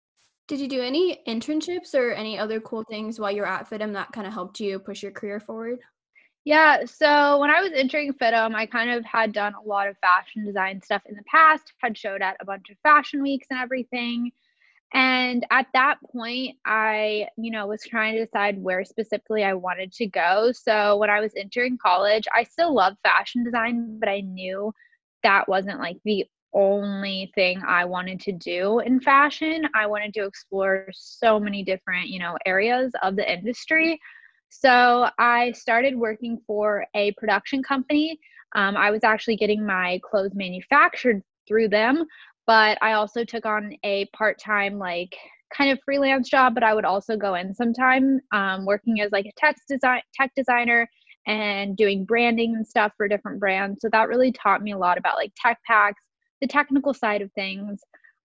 Did 0.46 0.60
you 0.60 0.68
do 0.68 0.82
any 0.82 1.22
internships 1.26 1.94
or 1.94 2.12
any 2.12 2.38
other 2.38 2.60
cool 2.60 2.84
things 2.84 3.18
while 3.18 3.30
you're 3.30 3.46
at 3.46 3.68
FIDM 3.68 3.94
that 3.94 4.12
kind 4.12 4.26
of 4.26 4.32
helped 4.32 4.60
you 4.60 4.78
push 4.78 5.02
your 5.02 5.12
career 5.12 5.40
forward? 5.40 5.78
Yeah, 6.44 6.84
so 6.84 7.38
when 7.38 7.50
I 7.50 7.62
was 7.62 7.72
entering 7.74 8.12
FIDM, 8.12 8.54
I 8.54 8.66
kind 8.66 8.90
of 8.90 9.02
had 9.06 9.32
done 9.32 9.54
a 9.54 9.66
lot 9.66 9.88
of 9.88 9.96
fashion 9.98 10.44
design 10.44 10.82
stuff 10.82 11.00
in 11.06 11.16
the 11.16 11.22
past, 11.22 11.72
had 11.78 11.96
showed 11.96 12.20
at 12.20 12.36
a 12.40 12.44
bunch 12.44 12.68
of 12.68 12.76
fashion 12.82 13.22
weeks 13.22 13.46
and 13.50 13.58
everything. 13.58 14.30
And 14.92 15.46
at 15.50 15.66
that 15.72 15.96
point, 16.12 16.56
I, 16.66 17.28
you 17.38 17.50
know, 17.50 17.66
was 17.66 17.82
trying 17.82 18.14
to 18.14 18.24
decide 18.24 18.62
where 18.62 18.84
specifically 18.84 19.42
I 19.42 19.54
wanted 19.54 19.92
to 19.94 20.06
go. 20.06 20.52
So 20.52 20.98
when 20.98 21.08
I 21.08 21.20
was 21.20 21.32
entering 21.36 21.78
college, 21.78 22.28
I 22.32 22.44
still 22.44 22.74
loved 22.74 22.98
fashion 23.02 23.42
design, 23.42 23.98
but 23.98 24.10
I 24.10 24.20
knew 24.20 24.72
that 25.22 25.48
wasn't 25.48 25.80
like 25.80 25.96
the 26.04 26.26
only 26.54 27.32
thing 27.34 27.62
I 27.66 27.84
wanted 27.84 28.20
to 28.20 28.32
do 28.32 28.80
in 28.80 29.00
fashion. 29.00 29.68
I 29.74 29.86
wanted 29.86 30.14
to 30.14 30.24
explore 30.24 30.86
so 30.92 31.38
many 31.38 31.62
different, 31.62 32.08
you 32.08 32.18
know, 32.18 32.36
areas 32.46 32.92
of 33.02 33.16
the 33.16 33.30
industry. 33.30 34.00
So 34.48 35.08
I 35.18 35.52
started 35.52 35.96
working 35.96 36.40
for 36.46 36.86
a 36.94 37.12
production 37.12 37.62
company. 37.62 38.18
Um, 38.54 38.76
I 38.76 38.90
was 38.90 39.02
actually 39.02 39.36
getting 39.36 39.66
my 39.66 40.00
clothes 40.08 40.34
manufactured 40.34 41.22
through 41.48 41.68
them, 41.68 42.04
but 42.46 42.78
I 42.80 42.92
also 42.92 43.24
took 43.24 43.46
on 43.46 43.74
a 43.84 44.06
part 44.16 44.38
time, 44.38 44.78
like 44.78 45.14
kind 45.52 45.70
of 45.70 45.78
freelance 45.84 46.28
job, 46.28 46.54
but 46.54 46.62
I 46.62 46.74
would 46.74 46.84
also 46.84 47.16
go 47.16 47.34
in 47.34 47.54
sometime 47.54 48.20
um, 48.32 48.64
working 48.64 49.00
as 49.00 49.12
like 49.12 49.26
a 49.26 49.32
tech 49.36 49.56
design 49.68 50.02
tech 50.14 50.30
designer 50.36 50.88
and 51.26 51.76
doing 51.76 52.04
branding 52.04 52.54
and 52.54 52.66
stuff 52.66 52.92
for 52.96 53.08
different 53.08 53.40
brands. 53.40 53.80
So 53.80 53.88
that 53.90 54.08
really 54.08 54.32
taught 54.32 54.62
me 54.62 54.72
a 54.72 54.78
lot 54.78 54.98
about 54.98 55.16
like 55.16 55.32
tech 55.36 55.58
packs, 55.66 56.02
the 56.44 56.48
technical 56.52 56.92
side 56.92 57.22
of 57.22 57.32
things. 57.32 57.80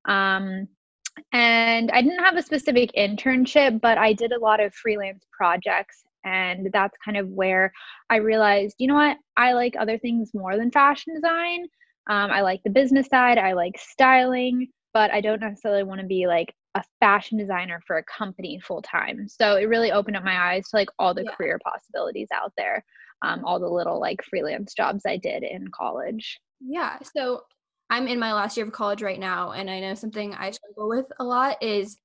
Um, 0.05 0.67
and 1.31 1.89
I 1.91 2.01
didn't 2.01 2.23
have 2.23 2.35
a 2.35 2.41
specific 2.41 2.91
internship, 2.97 3.79
but 3.79 3.97
I 3.97 4.11
did 4.11 4.33
a 4.33 4.39
lot 4.39 4.59
of 4.59 4.73
freelance 4.73 5.23
projects 5.31 6.03
and 6.25 6.69
that's 6.73 6.97
kind 7.03 7.15
of 7.15 7.29
where 7.29 7.71
I 8.09 8.17
realized, 8.17 8.75
you 8.77 8.87
know 8.87 8.95
what, 8.95 9.17
I 9.37 9.53
like 9.53 9.75
other 9.79 9.97
things 9.97 10.31
more 10.33 10.57
than 10.57 10.69
fashion 10.69 11.13
design. 11.15 11.63
Um, 12.09 12.29
I 12.31 12.41
like 12.41 12.61
the 12.63 12.71
business 12.71 13.07
side, 13.07 13.37
I 13.37 13.53
like 13.53 13.77
styling, 13.77 14.67
but 14.93 15.11
I 15.11 15.21
don't 15.21 15.39
necessarily 15.41 15.83
want 15.83 16.01
to 16.01 16.07
be 16.07 16.27
like 16.27 16.53
a 16.75 16.83
fashion 16.99 17.37
designer 17.37 17.81
for 17.87 17.97
a 17.97 18.03
company 18.03 18.59
full 18.59 18.81
time. 18.81 19.27
So 19.27 19.55
it 19.55 19.69
really 19.69 19.91
opened 19.91 20.17
up 20.17 20.23
my 20.23 20.53
eyes 20.53 20.69
to 20.69 20.75
like 20.75 20.89
all 20.99 21.13
the 21.13 21.23
yeah. 21.23 21.35
career 21.35 21.59
possibilities 21.63 22.27
out 22.33 22.51
there, 22.57 22.83
um, 23.21 23.45
all 23.45 23.59
the 23.59 23.69
little 23.69 23.99
like 23.99 24.21
freelance 24.29 24.73
jobs 24.73 25.03
I 25.05 25.17
did 25.17 25.43
in 25.43 25.67
college. 25.69 26.39
Yeah. 26.59 26.97
So 27.15 27.43
I'm 27.89 28.07
in 28.07 28.19
my 28.19 28.33
last 28.33 28.55
year 28.55 28.65
of 28.65 28.71
college 28.71 29.01
right 29.01 29.19
now, 29.19 29.51
and 29.51 29.69
I 29.69 29.79
know 29.79 29.95
something 29.95 30.33
I 30.35 30.51
struggle 30.51 30.89
with 30.89 31.07
a 31.19 31.23
lot 31.23 31.61
is 31.61 31.97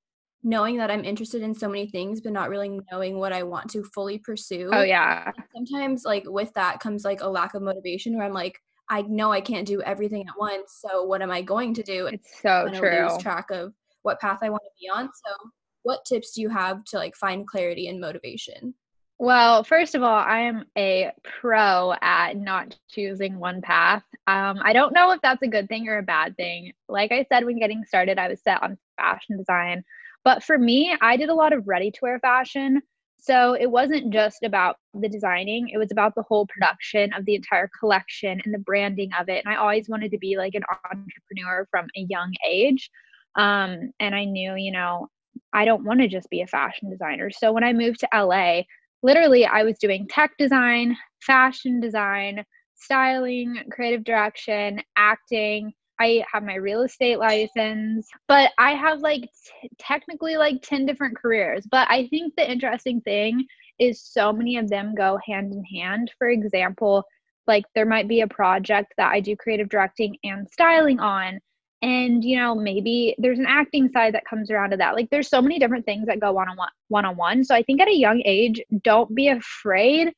knowing 0.42 0.76
that 0.76 0.90
I'm 0.90 1.04
interested 1.04 1.42
in 1.42 1.54
so 1.54 1.68
many 1.68 1.88
things, 1.88 2.20
but 2.20 2.32
not 2.32 2.50
really 2.50 2.80
knowing 2.92 3.18
what 3.18 3.32
I 3.32 3.42
want 3.42 3.70
to 3.70 3.82
fully 3.94 4.18
pursue. 4.18 4.70
Oh, 4.72 4.82
yeah. 4.82 5.32
Sometimes, 5.54 6.04
like, 6.04 6.24
with 6.26 6.52
that 6.54 6.80
comes 6.80 7.04
like 7.04 7.22
a 7.22 7.28
lack 7.28 7.54
of 7.54 7.62
motivation 7.62 8.16
where 8.16 8.26
I'm 8.26 8.32
like, 8.32 8.58
I 8.90 9.02
know 9.02 9.32
I 9.32 9.40
can't 9.40 9.66
do 9.66 9.80
everything 9.82 10.26
at 10.28 10.38
once. 10.38 10.80
So, 10.80 11.04
what 11.04 11.22
am 11.22 11.30
I 11.30 11.42
going 11.42 11.74
to 11.74 11.82
do? 11.82 12.06
It's 12.06 12.40
so 12.42 12.68
true. 12.72 13.08
Lose 13.08 13.22
track 13.22 13.50
of 13.50 13.72
what 14.02 14.20
path 14.20 14.40
I 14.42 14.50
want 14.50 14.62
to 14.64 14.80
be 14.80 14.88
on. 14.88 15.06
So, 15.06 15.50
what 15.82 16.04
tips 16.04 16.32
do 16.32 16.42
you 16.42 16.50
have 16.50 16.84
to 16.86 16.96
like 16.96 17.16
find 17.16 17.46
clarity 17.46 17.88
and 17.88 18.00
motivation? 18.00 18.74
Well, 19.18 19.64
first 19.64 19.94
of 19.94 20.02
all, 20.02 20.18
I 20.18 20.40
am 20.40 20.64
a 20.76 21.12
pro 21.22 21.94
at 22.02 22.36
not 22.36 22.76
choosing 22.90 23.38
one 23.38 23.62
path. 23.62 24.02
Um, 24.26 24.58
I 24.62 24.72
don't 24.72 24.94
know 24.94 25.12
if 25.12 25.20
that's 25.22 25.42
a 25.42 25.48
good 25.48 25.68
thing 25.68 25.88
or 25.88 25.98
a 25.98 26.02
bad 26.02 26.36
thing. 26.36 26.72
Like 26.88 27.12
I 27.12 27.26
said, 27.30 27.44
when 27.44 27.58
getting 27.58 27.84
started, 27.84 28.18
I 28.18 28.28
was 28.28 28.42
set 28.42 28.62
on 28.62 28.78
fashion 28.96 29.36
design. 29.36 29.84
But 30.24 30.42
for 30.42 30.58
me, 30.58 30.96
I 31.00 31.16
did 31.16 31.28
a 31.28 31.34
lot 31.34 31.52
of 31.52 31.68
ready 31.68 31.90
to 31.90 31.98
wear 32.00 32.18
fashion. 32.18 32.80
So 33.18 33.54
it 33.54 33.70
wasn't 33.70 34.12
just 34.12 34.42
about 34.42 34.76
the 34.92 35.08
designing, 35.08 35.70
it 35.70 35.78
was 35.78 35.90
about 35.90 36.14
the 36.14 36.24
whole 36.28 36.46
production 36.46 37.12
of 37.14 37.24
the 37.24 37.34
entire 37.34 37.70
collection 37.80 38.40
and 38.44 38.52
the 38.52 38.58
branding 38.58 39.10
of 39.18 39.30
it. 39.30 39.42
And 39.44 39.52
I 39.52 39.56
always 39.56 39.88
wanted 39.88 40.10
to 40.10 40.18
be 40.18 40.36
like 40.36 40.54
an 40.54 40.64
entrepreneur 40.90 41.66
from 41.70 41.86
a 41.96 42.06
young 42.08 42.32
age. 42.46 42.90
Um, 43.36 43.92
and 43.98 44.14
I 44.14 44.24
knew, 44.26 44.56
you 44.56 44.72
know, 44.72 45.08
I 45.54 45.64
don't 45.64 45.84
want 45.84 46.00
to 46.00 46.08
just 46.08 46.28
be 46.28 46.42
a 46.42 46.46
fashion 46.46 46.90
designer. 46.90 47.30
So 47.30 47.50
when 47.52 47.64
I 47.64 47.72
moved 47.72 48.00
to 48.00 48.08
LA, 48.14 48.62
literally 49.02 49.46
I 49.46 49.62
was 49.62 49.78
doing 49.78 50.06
tech 50.06 50.32
design, 50.38 50.96
fashion 51.22 51.80
design, 51.80 52.44
styling, 52.84 53.56
creative 53.70 54.04
direction, 54.04 54.80
acting, 54.96 55.72
I 56.00 56.24
have 56.32 56.42
my 56.42 56.56
real 56.56 56.82
estate 56.82 57.18
license, 57.18 58.08
but 58.26 58.52
I 58.58 58.72
have 58.72 59.00
like 59.00 59.22
t- 59.22 59.70
technically 59.78 60.36
like 60.36 60.60
10 60.62 60.86
different 60.86 61.16
careers. 61.16 61.66
But 61.70 61.88
I 61.90 62.08
think 62.08 62.34
the 62.36 62.50
interesting 62.50 63.00
thing 63.02 63.46
is 63.78 64.02
so 64.02 64.32
many 64.32 64.56
of 64.56 64.68
them 64.68 64.94
go 64.94 65.18
hand 65.24 65.52
in 65.52 65.64
hand. 65.64 66.10
For 66.18 66.28
example, 66.28 67.04
like 67.46 67.64
there 67.74 67.86
might 67.86 68.08
be 68.08 68.22
a 68.22 68.28
project 68.28 68.94
that 68.96 69.12
I 69.12 69.20
do 69.20 69.36
creative 69.36 69.68
directing 69.68 70.16
and 70.24 70.48
styling 70.50 70.98
on. 70.98 71.38
And 71.82 72.24
you 72.24 72.38
know, 72.38 72.54
maybe 72.54 73.14
there's 73.18 73.38
an 73.38 73.46
acting 73.46 73.90
side 73.90 74.14
that 74.14 74.24
comes 74.24 74.50
around 74.50 74.70
to 74.70 74.76
that. 74.78 74.94
Like 74.94 75.10
there's 75.10 75.28
so 75.28 75.42
many 75.42 75.58
different 75.58 75.84
things 75.84 76.06
that 76.06 76.20
go 76.20 76.32
one 76.32 76.48
on 76.48 76.56
one 76.56 76.70
one 76.88 77.04
on 77.04 77.16
one. 77.16 77.44
So 77.44 77.54
I 77.54 77.62
think 77.62 77.80
at 77.80 77.88
a 77.88 77.96
young 77.96 78.22
age, 78.24 78.60
don't 78.82 79.14
be 79.14 79.28
afraid 79.28 80.12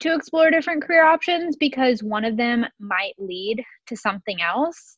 to 0.00 0.14
explore 0.14 0.50
different 0.50 0.82
career 0.82 1.04
options 1.04 1.56
because 1.56 2.02
one 2.02 2.24
of 2.24 2.36
them 2.36 2.64
might 2.78 3.14
lead 3.18 3.64
to 3.86 3.96
something 3.96 4.40
else 4.40 4.96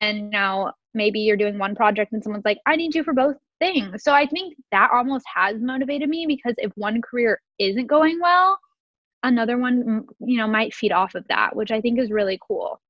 and 0.00 0.30
now 0.30 0.72
maybe 0.94 1.20
you're 1.20 1.36
doing 1.36 1.58
one 1.58 1.74
project 1.74 2.12
and 2.12 2.22
someone's 2.22 2.44
like 2.44 2.58
i 2.66 2.76
need 2.76 2.94
you 2.94 3.02
for 3.02 3.12
both 3.12 3.36
things 3.58 4.02
so 4.02 4.12
i 4.12 4.26
think 4.26 4.54
that 4.72 4.90
almost 4.92 5.24
has 5.32 5.56
motivated 5.60 6.08
me 6.08 6.26
because 6.26 6.54
if 6.58 6.72
one 6.76 7.02
career 7.02 7.40
isn't 7.58 7.86
going 7.86 8.18
well 8.20 8.58
another 9.22 9.58
one, 9.58 10.06
you 10.20 10.36
know, 10.36 10.46
might 10.46 10.74
feed 10.74 10.92
off 10.92 11.14
of 11.14 11.26
that, 11.28 11.54
which 11.56 11.70
I 11.70 11.80
think 11.80 11.98
is 11.98 12.10
really 12.10 12.38
cool. 12.46 12.80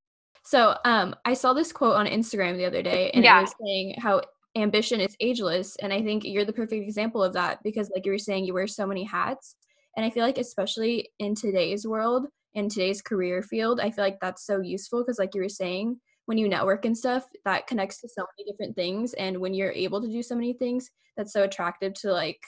So, 0.45 0.77
um, 0.85 1.15
I 1.25 1.35
saw 1.35 1.53
this 1.53 1.73
quote 1.73 1.97
on 1.97 2.07
Instagram 2.07 2.57
the 2.57 2.65
other 2.65 2.83
day, 2.83 3.11
and 3.13 3.25
yeah. 3.25 3.39
it 3.39 3.43
was 3.43 3.55
saying 3.61 3.95
how 3.99 4.23
ambition 4.57 5.01
is 5.01 5.15
ageless, 5.21 5.77
and 5.77 5.93
I 5.93 6.03
think 6.03 6.25
you're 6.25 6.45
the 6.45 6.53
perfect 6.53 6.83
example 6.83 7.23
of 7.23 7.35
that 7.35 7.63
because, 7.63 7.91
like 7.95 8.07
you 8.07 8.13
were 8.13 8.19
saying, 8.19 8.45
you 8.45 8.55
wear 8.55 8.67
so 8.67 8.87
many 8.87 9.05
hats, 9.05 9.57
and 9.99 10.07
I 10.07 10.11
feel 10.11 10.23
like 10.23 10.39
especially 10.39 11.11
in 11.19 11.35
today's 11.35 11.85
world, 11.85 12.29
in 12.55 12.69
today's 12.69 13.03
career 13.03 13.43
field, 13.43 13.81
I 13.81 13.91
feel 13.91 14.05
like 14.05 14.21
that's 14.21 14.47
so 14.47 14.61
useful 14.61 15.03
because, 15.03 15.19
like 15.19 15.35
you 15.35 15.43
were 15.43 15.49
saying, 15.49 15.99
when 16.27 16.39
you 16.39 16.49
network 16.49 16.85
and 16.85 16.97
stuff, 16.97 17.27
that 17.45 17.67
connects 17.67 18.01
to 18.03 18.09
so 18.09 18.25
many 18.39 18.49
different 18.49 18.77
things, 18.77 19.13
and 19.15 19.37
when 19.39 19.55
you're 19.55 19.73
able 19.73 20.01
to 20.01 20.07
do 20.07 20.23
so 20.23 20.37
many 20.37 20.53
things, 20.53 20.89
that's 21.17 21.33
so 21.33 21.43
attractive 21.43 21.95
to 21.95 22.13
like 22.13 22.39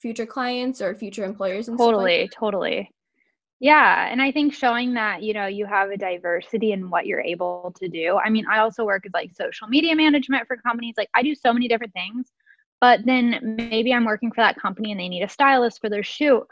future 0.00 0.24
clients 0.24 0.80
or 0.80 0.94
future 0.94 1.24
employers 1.24 1.68
and 1.68 1.76
totally, 1.76 2.22
like 2.22 2.30
totally. 2.30 2.90
Yeah, 3.60 4.10
and 4.10 4.22
I 4.22 4.32
think 4.32 4.54
showing 4.54 4.94
that, 4.94 5.22
you 5.22 5.34
know, 5.34 5.46
you 5.46 5.66
have 5.66 5.90
a 5.90 5.98
diversity 5.98 6.72
in 6.72 6.88
what 6.88 7.04
you're 7.04 7.20
able 7.20 7.74
to 7.78 7.88
do. 7.88 8.16
I 8.16 8.30
mean, 8.30 8.46
I 8.50 8.60
also 8.60 8.86
work 8.86 9.04
as 9.04 9.12
like 9.12 9.34
social 9.34 9.68
media 9.68 9.94
management 9.94 10.46
for 10.46 10.56
companies. 10.56 10.94
Like 10.96 11.10
I 11.14 11.22
do 11.22 11.34
so 11.34 11.52
many 11.52 11.68
different 11.68 11.92
things, 11.92 12.32
but 12.80 13.00
then 13.04 13.38
maybe 13.42 13.92
I'm 13.92 14.06
working 14.06 14.30
for 14.30 14.40
that 14.40 14.58
company 14.58 14.92
and 14.92 15.00
they 15.00 15.10
need 15.10 15.24
a 15.24 15.28
stylist 15.28 15.82
for 15.82 15.90
their 15.90 16.02
shoot. 16.02 16.46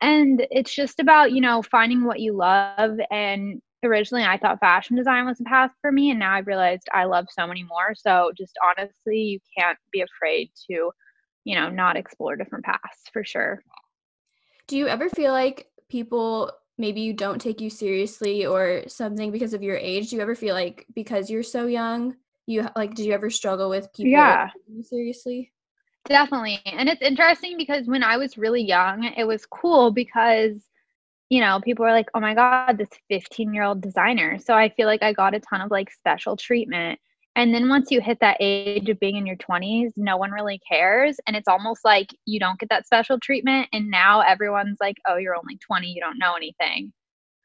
And 0.00 0.46
it's 0.50 0.74
just 0.74 1.00
about, 1.00 1.32
you 1.32 1.40
know, 1.40 1.62
finding 1.62 2.04
what 2.04 2.20
you 2.20 2.32
love 2.32 2.98
and 3.10 3.60
originally 3.84 4.24
I 4.24 4.38
thought 4.38 4.60
fashion 4.60 4.96
design 4.96 5.24
was 5.24 5.40
a 5.40 5.44
path 5.44 5.70
for 5.80 5.92
me 5.92 6.10
and 6.10 6.18
now 6.18 6.34
I've 6.34 6.46
realized 6.46 6.88
I 6.92 7.04
love 7.04 7.26
so 7.30 7.46
many 7.46 7.62
more. 7.64 7.94
So 7.94 8.32
just 8.36 8.52
honestly, 8.64 9.18
you 9.18 9.40
can't 9.56 9.78
be 9.92 10.00
afraid 10.02 10.50
to, 10.68 10.90
you 11.44 11.54
know, 11.54 11.70
not 11.70 11.96
explore 11.96 12.36
different 12.36 12.64
paths 12.64 13.02
for 13.12 13.24
sure. 13.24 13.62
Do 14.66 14.76
you 14.76 14.88
ever 14.88 15.08
feel 15.08 15.32
like 15.32 15.68
people 15.88 16.52
maybe 16.76 17.00
you 17.00 17.12
don't 17.12 17.40
take 17.40 17.60
you 17.60 17.70
seriously 17.70 18.46
or 18.46 18.84
something 18.86 19.32
because 19.32 19.54
of 19.54 19.62
your 19.62 19.76
age? 19.76 20.10
Do 20.10 20.16
you 20.16 20.22
ever 20.22 20.34
feel 20.34 20.54
like 20.54 20.86
because 20.94 21.30
you're 21.30 21.42
so 21.42 21.66
young, 21.66 22.16
you 22.46 22.68
like 22.76 22.94
did 22.94 23.06
you 23.06 23.12
ever 23.12 23.30
struggle 23.30 23.68
with 23.70 23.92
people 23.92 24.12
yeah. 24.12 24.50
seriously? 24.82 25.52
Definitely. 26.08 26.60
And 26.64 26.88
it's 26.88 27.02
interesting 27.02 27.56
because 27.56 27.86
when 27.86 28.02
I 28.02 28.16
was 28.16 28.38
really 28.38 28.62
young, 28.62 29.04
it 29.04 29.24
was 29.24 29.46
cool 29.46 29.90
because 29.92 30.64
you 31.30 31.40
know, 31.40 31.60
people 31.60 31.84
were 31.84 31.92
like, 31.92 32.08
"Oh 32.14 32.20
my 32.20 32.34
god, 32.34 32.78
this 32.78 32.88
15-year-old 33.10 33.82
designer." 33.82 34.38
So 34.38 34.54
I 34.54 34.70
feel 34.70 34.86
like 34.86 35.02
I 35.02 35.12
got 35.12 35.34
a 35.34 35.40
ton 35.40 35.60
of 35.60 35.70
like 35.70 35.90
special 35.90 36.36
treatment. 36.36 36.98
And 37.36 37.54
then 37.54 37.68
once 37.68 37.90
you 37.90 38.00
hit 38.00 38.18
that 38.20 38.38
age 38.40 38.88
of 38.88 38.98
being 38.98 39.16
in 39.16 39.26
your 39.26 39.36
20s, 39.36 39.92
no 39.96 40.16
one 40.16 40.32
really 40.32 40.58
cares. 40.68 41.18
And 41.26 41.36
it's 41.36 41.46
almost 41.46 41.84
like 41.84 42.08
you 42.24 42.40
don't 42.40 42.58
get 42.58 42.68
that 42.70 42.86
special 42.86 43.20
treatment. 43.20 43.68
And 43.72 43.90
now 43.90 44.22
everyone's 44.22 44.78
like, 44.80 44.96
oh, 45.06 45.16
you're 45.18 45.36
only 45.36 45.56
20, 45.58 45.86
you 45.86 46.00
don't 46.00 46.18
know 46.18 46.34
anything. 46.34 46.92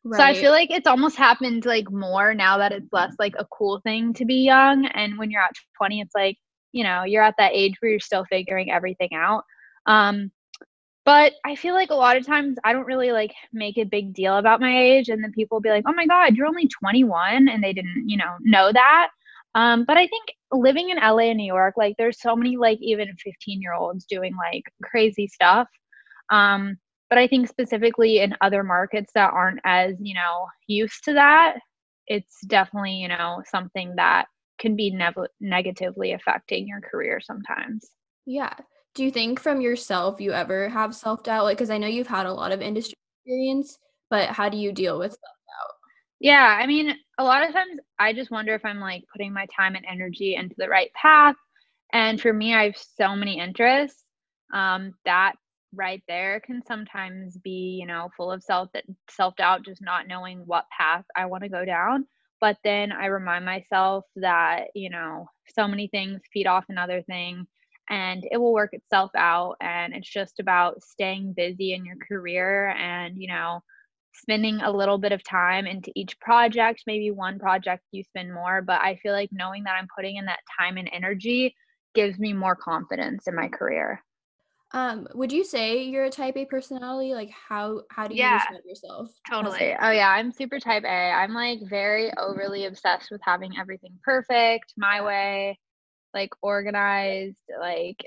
Right. 0.04 0.18
So 0.18 0.24
I 0.24 0.34
feel 0.34 0.52
like 0.52 0.72
it's 0.72 0.88
almost 0.88 1.16
happened 1.16 1.66
like 1.66 1.92
more 1.92 2.34
now 2.34 2.58
that 2.58 2.72
it's 2.72 2.92
less 2.92 3.14
like 3.20 3.36
a 3.38 3.46
cool 3.56 3.82
thing 3.82 4.14
to 4.16 4.26
be 4.26 4.38
young. 4.44 4.88
And 4.88 5.18
when 5.20 5.30
you're 5.30 5.44
at 5.44 5.52
20, 5.78 6.02
it's 6.02 6.16
like, 6.16 6.38
you 6.74 6.84
know, 6.84 7.04
you're 7.04 7.24
at 7.24 7.36
that 7.38 7.54
age 7.54 7.76
where 7.80 7.92
you're 7.92 8.00
still 8.00 8.26
figuring 8.26 8.72
everything 8.72 9.10
out. 9.14 9.46
Um, 9.86 10.32
but 11.06 11.34
I 11.46 11.56
feel 11.56 11.74
like 11.74 11.90
a 11.92 11.96
lot 11.96 12.18
of 12.18 12.26
times 12.26 12.58
I 12.64 12.74
don't 12.74 12.86
really 12.86 13.12
like 13.12 13.34
make 13.52 13.78
a 13.78 13.84
big 13.84 14.14
deal 14.14 14.38
about 14.38 14.62
my 14.62 14.78
age. 14.78 15.10
And 15.10 15.24
then 15.24 15.34
people 15.34 15.60
be 15.60 15.70
like, 15.70 15.84
oh 15.88 15.94
my 15.94 16.08
God, 16.08 16.36
you're 16.36 16.48
only 16.48 16.68
21. 16.68 17.50
And 17.50 17.64
they 17.64 17.74
didn't, 17.74 18.08
you 18.08 18.18
know, 18.18 18.36
know 18.42 18.72
that. 18.72 19.10
Um, 19.56 19.84
but 19.86 19.98
I 19.98 20.08
think 20.08 20.34
living 20.52 20.90
in 20.90 20.98
LA 20.98 21.30
and 21.30 21.38
New 21.38 21.46
York, 21.46 21.76
like 21.78 21.96
there's 21.98 22.22
so 22.22 22.36
many 22.36 22.58
like 22.58 22.80
even 22.82 23.14
15 23.18 23.62
year 23.62 23.74
olds 23.74 24.06
doing 24.06 24.36
like 24.36 24.64
crazy 24.82 25.28
stuff. 25.28 25.68
Um, 26.30 26.78
but 27.10 27.20
I 27.20 27.28
think 27.28 27.48
specifically 27.48 28.20
in 28.20 28.36
other 28.42 28.64
markets 28.64 29.12
that 29.14 29.34
aren't 29.34 29.60
as, 29.66 29.96
you 30.00 30.16
know, 30.16 30.48
used 30.68 31.04
to 31.04 31.14
that, 31.14 31.58
it's 32.08 32.42
definitely, 32.48 32.94
you 32.94 33.08
know, 33.10 33.44
something 33.46 33.96
that 33.98 34.26
can 34.64 34.76
be 34.78 34.90
nev- 34.90 35.28
negatively 35.42 36.14
affecting 36.14 36.66
your 36.66 36.80
career 36.80 37.20
sometimes. 37.20 37.92
Yeah. 38.26 38.54
Do 38.96 39.04
you 39.04 39.12
think 39.12 39.42
from 39.42 39.60
yourself 39.60 40.22
you 40.22 40.32
ever 40.32 40.70
have 40.70 40.96
self 40.96 41.22
doubt? 41.22 41.44
Like, 41.44 41.58
because 41.58 41.70
I 41.70 41.78
know 41.78 41.88
you've 41.88 42.08
had 42.08 42.26
a 42.26 42.34
lot 42.34 42.54
of 42.54 42.62
industry 42.62 42.96
experience, 43.20 43.78
but 44.10 44.30
how 44.30 44.48
do 44.48 44.58
you 44.58 44.72
deal 44.72 44.98
with 44.98 45.12
self 45.12 45.20
doubt? 45.20 45.76
Yeah, 46.22 46.58
I 46.60 46.66
mean, 46.66 46.96
a 47.18 47.24
lot 47.26 47.46
of 47.46 47.54
times 47.54 47.78
I 48.00 48.14
just 48.14 48.32
wonder 48.32 48.56
if 48.56 48.64
I'm 48.64 48.80
like 48.80 49.04
putting 49.12 49.34
my 49.34 49.46
time 49.56 49.76
and 49.76 49.86
energy 49.86 50.36
into 50.36 50.56
the 50.58 50.70
right 50.70 50.92
path. 50.94 51.36
And 51.92 52.20
for 52.20 52.32
me, 52.32 52.54
I 52.54 52.64
have 52.64 52.78
so 52.78 53.16
many 53.18 53.40
interests 53.40 54.06
um, 54.54 54.94
that 55.04 55.34
right 55.76 56.02
there 56.08 56.40
can 56.40 56.62
sometimes 56.66 57.38
be, 57.38 57.78
you 57.82 57.86
know, 57.86 58.10
full 58.16 58.32
of 58.32 58.42
self 58.42 58.70
self 59.10 59.36
doubt, 59.36 59.66
just 59.66 59.82
not 59.82 60.08
knowing 60.08 60.44
what 60.46 60.66
path 60.76 61.04
I 61.18 61.26
want 61.26 61.44
to 61.44 61.50
go 61.50 61.66
down. 61.66 62.06
But 62.44 62.58
then 62.66 62.92
I 62.92 63.06
remind 63.06 63.46
myself 63.46 64.04
that, 64.18 64.66
you 64.76 64.90
know, 64.90 65.28
so 65.56 65.66
many 65.66 65.88
things 65.88 66.20
feed 66.34 66.46
off 66.46 66.66
another 66.68 67.02
thing 67.04 67.48
and 67.90 68.28
it 68.30 68.38
will 68.38 68.52
work 68.52 68.74
itself 68.74 69.12
out. 69.16 69.56
And 69.62 69.94
it's 69.94 70.10
just 70.10 70.42
about 70.42 70.84
staying 70.84 71.36
busy 71.38 71.74
in 71.74 71.86
your 71.86 71.96
career 72.06 72.72
and, 72.72 73.16
you 73.18 73.30
know, 73.30 73.62
spending 74.14 74.60
a 74.60 74.70
little 74.70 74.98
bit 74.98 75.14
of 75.14 75.24
time 75.24 75.66
into 75.66 75.90
each 75.96 76.20
project. 76.20 76.84
Maybe 76.86 77.12
one 77.12 77.40
project 77.40 77.84
you 77.94 78.04
spend 78.04 78.34
more, 78.34 78.62
but 78.62 78.82
I 78.82 78.98
feel 78.98 79.14
like 79.14 79.30
knowing 79.32 79.64
that 79.64 79.78
I'm 79.80 79.88
putting 79.96 80.18
in 80.18 80.26
that 80.26 80.42
time 80.60 80.76
and 80.76 80.90
energy 80.92 81.56
gives 81.96 82.20
me 82.20 82.34
more 82.34 82.58
confidence 82.58 83.26
in 83.26 83.36
my 83.36 83.48
career. 83.48 84.04
Um, 84.74 85.08
would 85.14 85.32
you 85.32 85.44
say 85.44 85.84
you're 85.84 86.06
a 86.06 86.10
type 86.10 86.36
A 86.36 86.46
personality? 86.46 87.14
Like 87.14 87.30
how 87.30 87.84
how 87.92 88.08
do 88.08 88.16
you 88.16 88.22
yeah, 88.22 88.40
describe 88.40 88.64
yourself? 88.66 89.12
Totally. 89.30 89.76
Oh 89.80 89.92
yeah, 89.92 90.10
I'm 90.10 90.32
super 90.32 90.60
type 90.60 90.84
A. 90.84 91.12
I'm 91.12 91.34
like 91.34 91.60
very 91.70 92.12
overly 92.18 92.66
obsessed 92.66 93.12
with 93.12 93.22
having 93.24 93.58
everything 93.58 93.92
perfect, 94.04 94.74
my 94.76 95.04
way, 95.04 95.60
like 96.14 96.32
organized, 96.42 97.38
like 97.60 98.04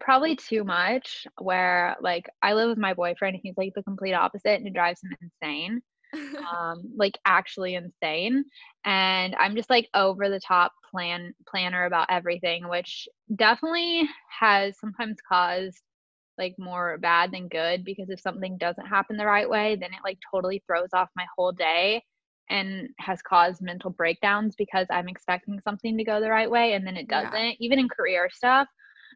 probably 0.00 0.36
too 0.36 0.64
much 0.64 1.26
where 1.40 1.96
like 2.00 2.28
I 2.42 2.54
live 2.54 2.70
with 2.70 2.78
my 2.78 2.94
boyfriend 2.94 3.38
he's 3.42 3.56
like 3.56 3.72
the 3.74 3.82
complete 3.82 4.14
opposite 4.14 4.58
and 4.58 4.66
it 4.66 4.74
drives 4.74 5.00
him 5.02 5.16
insane. 5.20 5.82
um 6.52 6.82
like 6.96 7.18
actually 7.26 7.74
insane 7.74 8.44
and 8.84 9.34
I'm 9.34 9.56
just 9.56 9.68
like 9.68 9.88
over 9.92 10.28
the 10.28 10.40
top 10.40 10.72
plan 10.90 11.34
planner 11.48 11.84
about 11.84 12.06
everything 12.10 12.68
which 12.68 13.08
definitely 13.34 14.08
has 14.38 14.78
sometimes 14.78 15.16
caused 15.28 15.82
like 16.38 16.54
more 16.58 16.98
bad 16.98 17.32
than 17.32 17.48
good 17.48 17.84
because 17.84 18.10
if 18.10 18.20
something 18.20 18.56
doesn't 18.58 18.86
happen 18.86 19.16
the 19.16 19.26
right 19.26 19.48
way 19.48 19.76
then 19.76 19.92
it 19.92 20.00
like 20.04 20.18
totally 20.30 20.62
throws 20.66 20.90
off 20.92 21.08
my 21.16 21.26
whole 21.36 21.52
day 21.52 22.02
and 22.48 22.88
has 22.98 23.20
caused 23.22 23.60
mental 23.60 23.90
breakdowns 23.90 24.54
because 24.56 24.86
I'm 24.90 25.08
expecting 25.08 25.60
something 25.60 25.96
to 25.96 26.04
go 26.04 26.20
the 26.20 26.30
right 26.30 26.50
way 26.50 26.74
and 26.74 26.86
then 26.86 26.96
it 26.96 27.08
doesn't, 27.08 27.32
yeah. 27.34 27.52
even 27.58 27.78
in 27.78 27.88
career 27.88 28.28
stuff. 28.32 28.68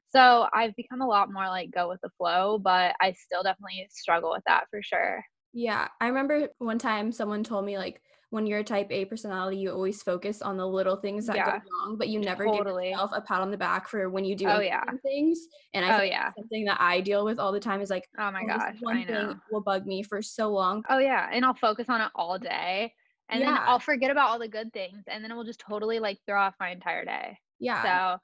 So 0.08 0.48
I've 0.52 0.74
become 0.74 1.02
a 1.02 1.06
lot 1.06 1.32
more 1.32 1.46
like 1.46 1.70
go 1.70 1.88
with 1.88 2.00
the 2.02 2.10
flow, 2.18 2.58
but 2.58 2.96
I 3.00 3.12
still 3.12 3.42
definitely 3.42 3.86
struggle 3.90 4.30
with 4.32 4.42
that 4.46 4.64
for 4.70 4.82
sure. 4.82 5.22
Yeah. 5.52 5.88
I 6.00 6.08
remember 6.08 6.48
one 6.58 6.78
time 6.78 7.12
someone 7.12 7.44
told 7.44 7.64
me 7.64 7.78
like 7.78 8.02
when 8.30 8.46
you're 8.46 8.60
a 8.60 8.64
type 8.64 8.86
A 8.90 9.04
personality, 9.04 9.56
you 9.56 9.72
always 9.72 10.02
focus 10.02 10.40
on 10.40 10.56
the 10.56 10.66
little 10.66 10.96
things 10.96 11.26
that 11.26 11.34
yeah. 11.34 11.46
go 11.46 11.52
wrong, 11.52 11.96
but 11.98 12.08
you 12.08 12.20
never 12.20 12.44
totally. 12.44 12.84
give 12.84 12.90
yourself 12.92 13.10
a 13.12 13.20
pat 13.20 13.40
on 13.40 13.50
the 13.50 13.56
back 13.56 13.88
for 13.88 14.08
when 14.08 14.24
you 14.24 14.36
do 14.36 14.46
oh, 14.46 14.60
yeah. 14.60 14.84
things. 15.02 15.48
And 15.74 15.84
I 15.84 15.98
oh, 15.98 16.02
yeah. 16.02 16.30
something 16.38 16.64
that 16.66 16.80
I 16.80 17.00
deal 17.00 17.24
with 17.24 17.40
all 17.40 17.50
the 17.50 17.58
time 17.58 17.80
is 17.80 17.90
like, 17.90 18.08
oh 18.18 18.30
my 18.30 18.42
oh, 18.44 18.46
gosh, 18.46 18.76
one 18.80 18.98
I 18.98 19.04
know. 19.04 19.28
thing 19.28 19.40
will 19.50 19.62
bug 19.62 19.84
me 19.84 20.04
for 20.04 20.22
so 20.22 20.50
long. 20.50 20.84
Oh 20.88 20.98
yeah, 20.98 21.28
and 21.32 21.44
I'll 21.44 21.54
focus 21.54 21.88
on 21.88 22.00
it 22.00 22.10
all 22.14 22.38
day 22.38 22.92
and 23.30 23.40
yeah. 23.40 23.46
then 23.46 23.58
I'll 23.64 23.78
forget 23.78 24.10
about 24.10 24.30
all 24.30 24.38
the 24.38 24.48
good 24.48 24.72
things 24.72 25.04
and 25.06 25.22
then 25.22 25.30
it 25.30 25.34
will 25.34 25.44
just 25.44 25.60
totally 25.60 26.00
like 26.00 26.18
throw 26.26 26.40
off 26.40 26.54
my 26.60 26.70
entire 26.70 27.04
day. 27.04 27.38
Yeah. 27.58 27.82
So 28.16 28.20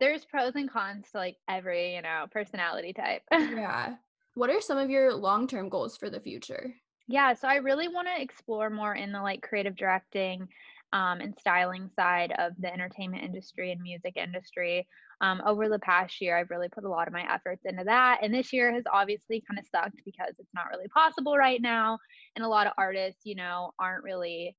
there's 0.00 0.24
pros 0.24 0.54
and 0.56 0.70
cons 0.70 1.06
to 1.12 1.18
like 1.18 1.36
every, 1.48 1.94
you 1.94 2.02
know, 2.02 2.26
personality 2.30 2.92
type. 2.92 3.22
yeah. 3.32 3.94
What 4.40 4.48
are 4.48 4.62
some 4.62 4.78
of 4.78 4.88
your 4.88 5.12
long-term 5.12 5.68
goals 5.68 5.98
for 5.98 6.08
the 6.08 6.18
future? 6.18 6.74
Yeah, 7.06 7.34
so 7.34 7.46
I 7.46 7.56
really 7.56 7.88
want 7.88 8.08
to 8.08 8.22
explore 8.22 8.70
more 8.70 8.94
in 8.94 9.12
the 9.12 9.20
like 9.20 9.42
creative 9.42 9.76
directing 9.76 10.48
um, 10.94 11.20
and 11.20 11.34
styling 11.38 11.90
side 11.94 12.32
of 12.38 12.54
the 12.58 12.72
entertainment 12.72 13.22
industry 13.22 13.70
and 13.70 13.82
music 13.82 14.16
industry. 14.16 14.88
Um, 15.20 15.42
over 15.44 15.68
the 15.68 15.78
past 15.80 16.22
year, 16.22 16.38
I've 16.38 16.48
really 16.48 16.70
put 16.70 16.84
a 16.84 16.88
lot 16.88 17.06
of 17.06 17.12
my 17.12 17.30
efforts 17.30 17.66
into 17.66 17.84
that. 17.84 18.20
And 18.22 18.32
this 18.32 18.50
year 18.50 18.72
has 18.72 18.84
obviously 18.90 19.44
kind 19.46 19.58
of 19.58 19.66
sucked 19.70 20.00
because 20.06 20.32
it's 20.38 20.54
not 20.54 20.70
really 20.72 20.88
possible 20.88 21.36
right 21.36 21.60
now. 21.60 21.98
And 22.34 22.42
a 22.42 22.48
lot 22.48 22.66
of 22.66 22.72
artists, 22.78 23.20
you 23.24 23.34
know, 23.34 23.72
aren't 23.78 24.04
really 24.04 24.56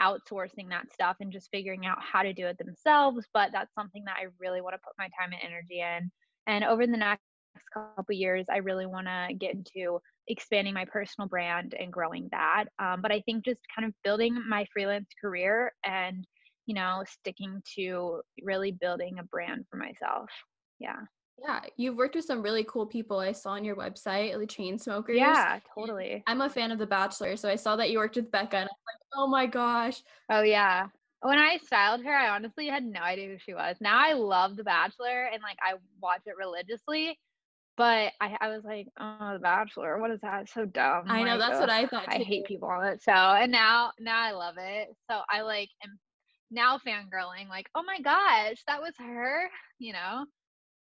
outsourcing 0.00 0.68
that 0.68 0.92
stuff 0.92 1.16
and 1.18 1.32
just 1.32 1.50
figuring 1.50 1.86
out 1.86 1.98
how 2.00 2.22
to 2.22 2.32
do 2.32 2.46
it 2.46 2.58
themselves. 2.58 3.26
But 3.34 3.50
that's 3.50 3.74
something 3.74 4.04
that 4.04 4.16
I 4.16 4.26
really 4.38 4.60
want 4.60 4.74
to 4.74 4.80
put 4.84 4.94
my 4.96 5.08
time 5.18 5.32
and 5.32 5.42
energy 5.42 5.80
in. 5.80 6.12
And 6.46 6.62
over 6.62 6.86
the 6.86 6.96
next 6.96 7.24
couple 7.72 8.14
years, 8.14 8.46
I 8.50 8.58
really 8.58 8.86
want 8.86 9.06
to 9.06 9.34
get 9.34 9.54
into 9.54 10.00
expanding 10.28 10.74
my 10.74 10.84
personal 10.84 11.28
brand 11.28 11.74
and 11.78 11.92
growing 11.92 12.28
that. 12.30 12.64
Um, 12.78 13.02
but 13.02 13.12
I 13.12 13.20
think 13.20 13.44
just 13.44 13.60
kind 13.74 13.86
of 13.86 13.94
building 14.02 14.42
my 14.48 14.66
freelance 14.72 15.08
career 15.20 15.72
and, 15.84 16.26
you 16.66 16.74
know, 16.74 17.02
sticking 17.06 17.62
to 17.76 18.22
really 18.42 18.72
building 18.72 19.18
a 19.18 19.24
brand 19.24 19.66
for 19.70 19.76
myself. 19.76 20.30
Yeah. 20.78 21.00
Yeah, 21.36 21.60
you've 21.76 21.96
worked 21.96 22.14
with 22.14 22.24
some 22.24 22.42
really 22.42 22.64
cool 22.64 22.86
people. 22.86 23.18
I 23.18 23.32
saw 23.32 23.50
on 23.50 23.64
your 23.64 23.74
website, 23.74 24.38
the 24.38 24.46
Chainsmokers. 24.46 25.18
Yeah, 25.18 25.58
totally. 25.74 26.22
I'm 26.28 26.40
a 26.40 26.48
fan 26.48 26.70
of 26.70 26.78
The 26.78 26.86
Bachelor, 26.86 27.36
so 27.36 27.48
I 27.48 27.56
saw 27.56 27.74
that 27.76 27.90
you 27.90 27.98
worked 27.98 28.14
with 28.14 28.30
Becca, 28.30 28.56
and 28.56 28.68
I'm 28.68 28.84
like, 28.86 29.00
oh 29.16 29.26
my 29.26 29.46
gosh. 29.46 30.00
Oh 30.30 30.42
yeah. 30.42 30.86
When 31.22 31.38
I 31.38 31.56
styled 31.56 32.04
her, 32.04 32.14
I 32.14 32.28
honestly 32.28 32.68
had 32.68 32.84
no 32.84 33.00
idea 33.00 33.28
who 33.28 33.38
she 33.38 33.54
was. 33.54 33.78
Now 33.80 33.98
I 33.98 34.12
love 34.12 34.56
The 34.56 34.62
Bachelor 34.62 35.24
and 35.32 35.42
like 35.42 35.56
I 35.60 35.74
watch 36.00 36.20
it 36.26 36.36
religiously. 36.38 37.18
But 37.76 38.12
I, 38.20 38.36
I 38.40 38.48
was 38.48 38.62
like, 38.64 38.86
oh, 39.00 39.30
The 39.32 39.40
Bachelor, 39.40 39.98
what 39.98 40.10
is 40.12 40.20
that? 40.20 40.42
It's 40.42 40.54
so 40.54 40.64
dumb. 40.64 41.04
I 41.08 41.24
know 41.24 41.36
Like, 41.36 41.40
that's 41.40 41.60
what 41.60 41.70
I 41.70 41.86
thought. 41.86 42.04
I 42.08 42.18
hate 42.18 42.44
people 42.46 42.68
on 42.68 42.86
it. 42.86 43.02
So 43.02 43.12
and 43.12 43.50
now 43.50 43.90
now 43.98 44.20
I 44.20 44.30
love 44.32 44.54
it. 44.58 44.88
So 45.10 45.20
I 45.28 45.42
like 45.42 45.70
am 45.82 45.98
now 46.50 46.78
fangirling, 46.78 47.48
like, 47.48 47.68
oh 47.74 47.82
my 47.82 48.00
gosh, 48.00 48.62
that 48.66 48.80
was 48.80 48.94
her, 48.98 49.48
you 49.78 49.92
know? 49.92 50.24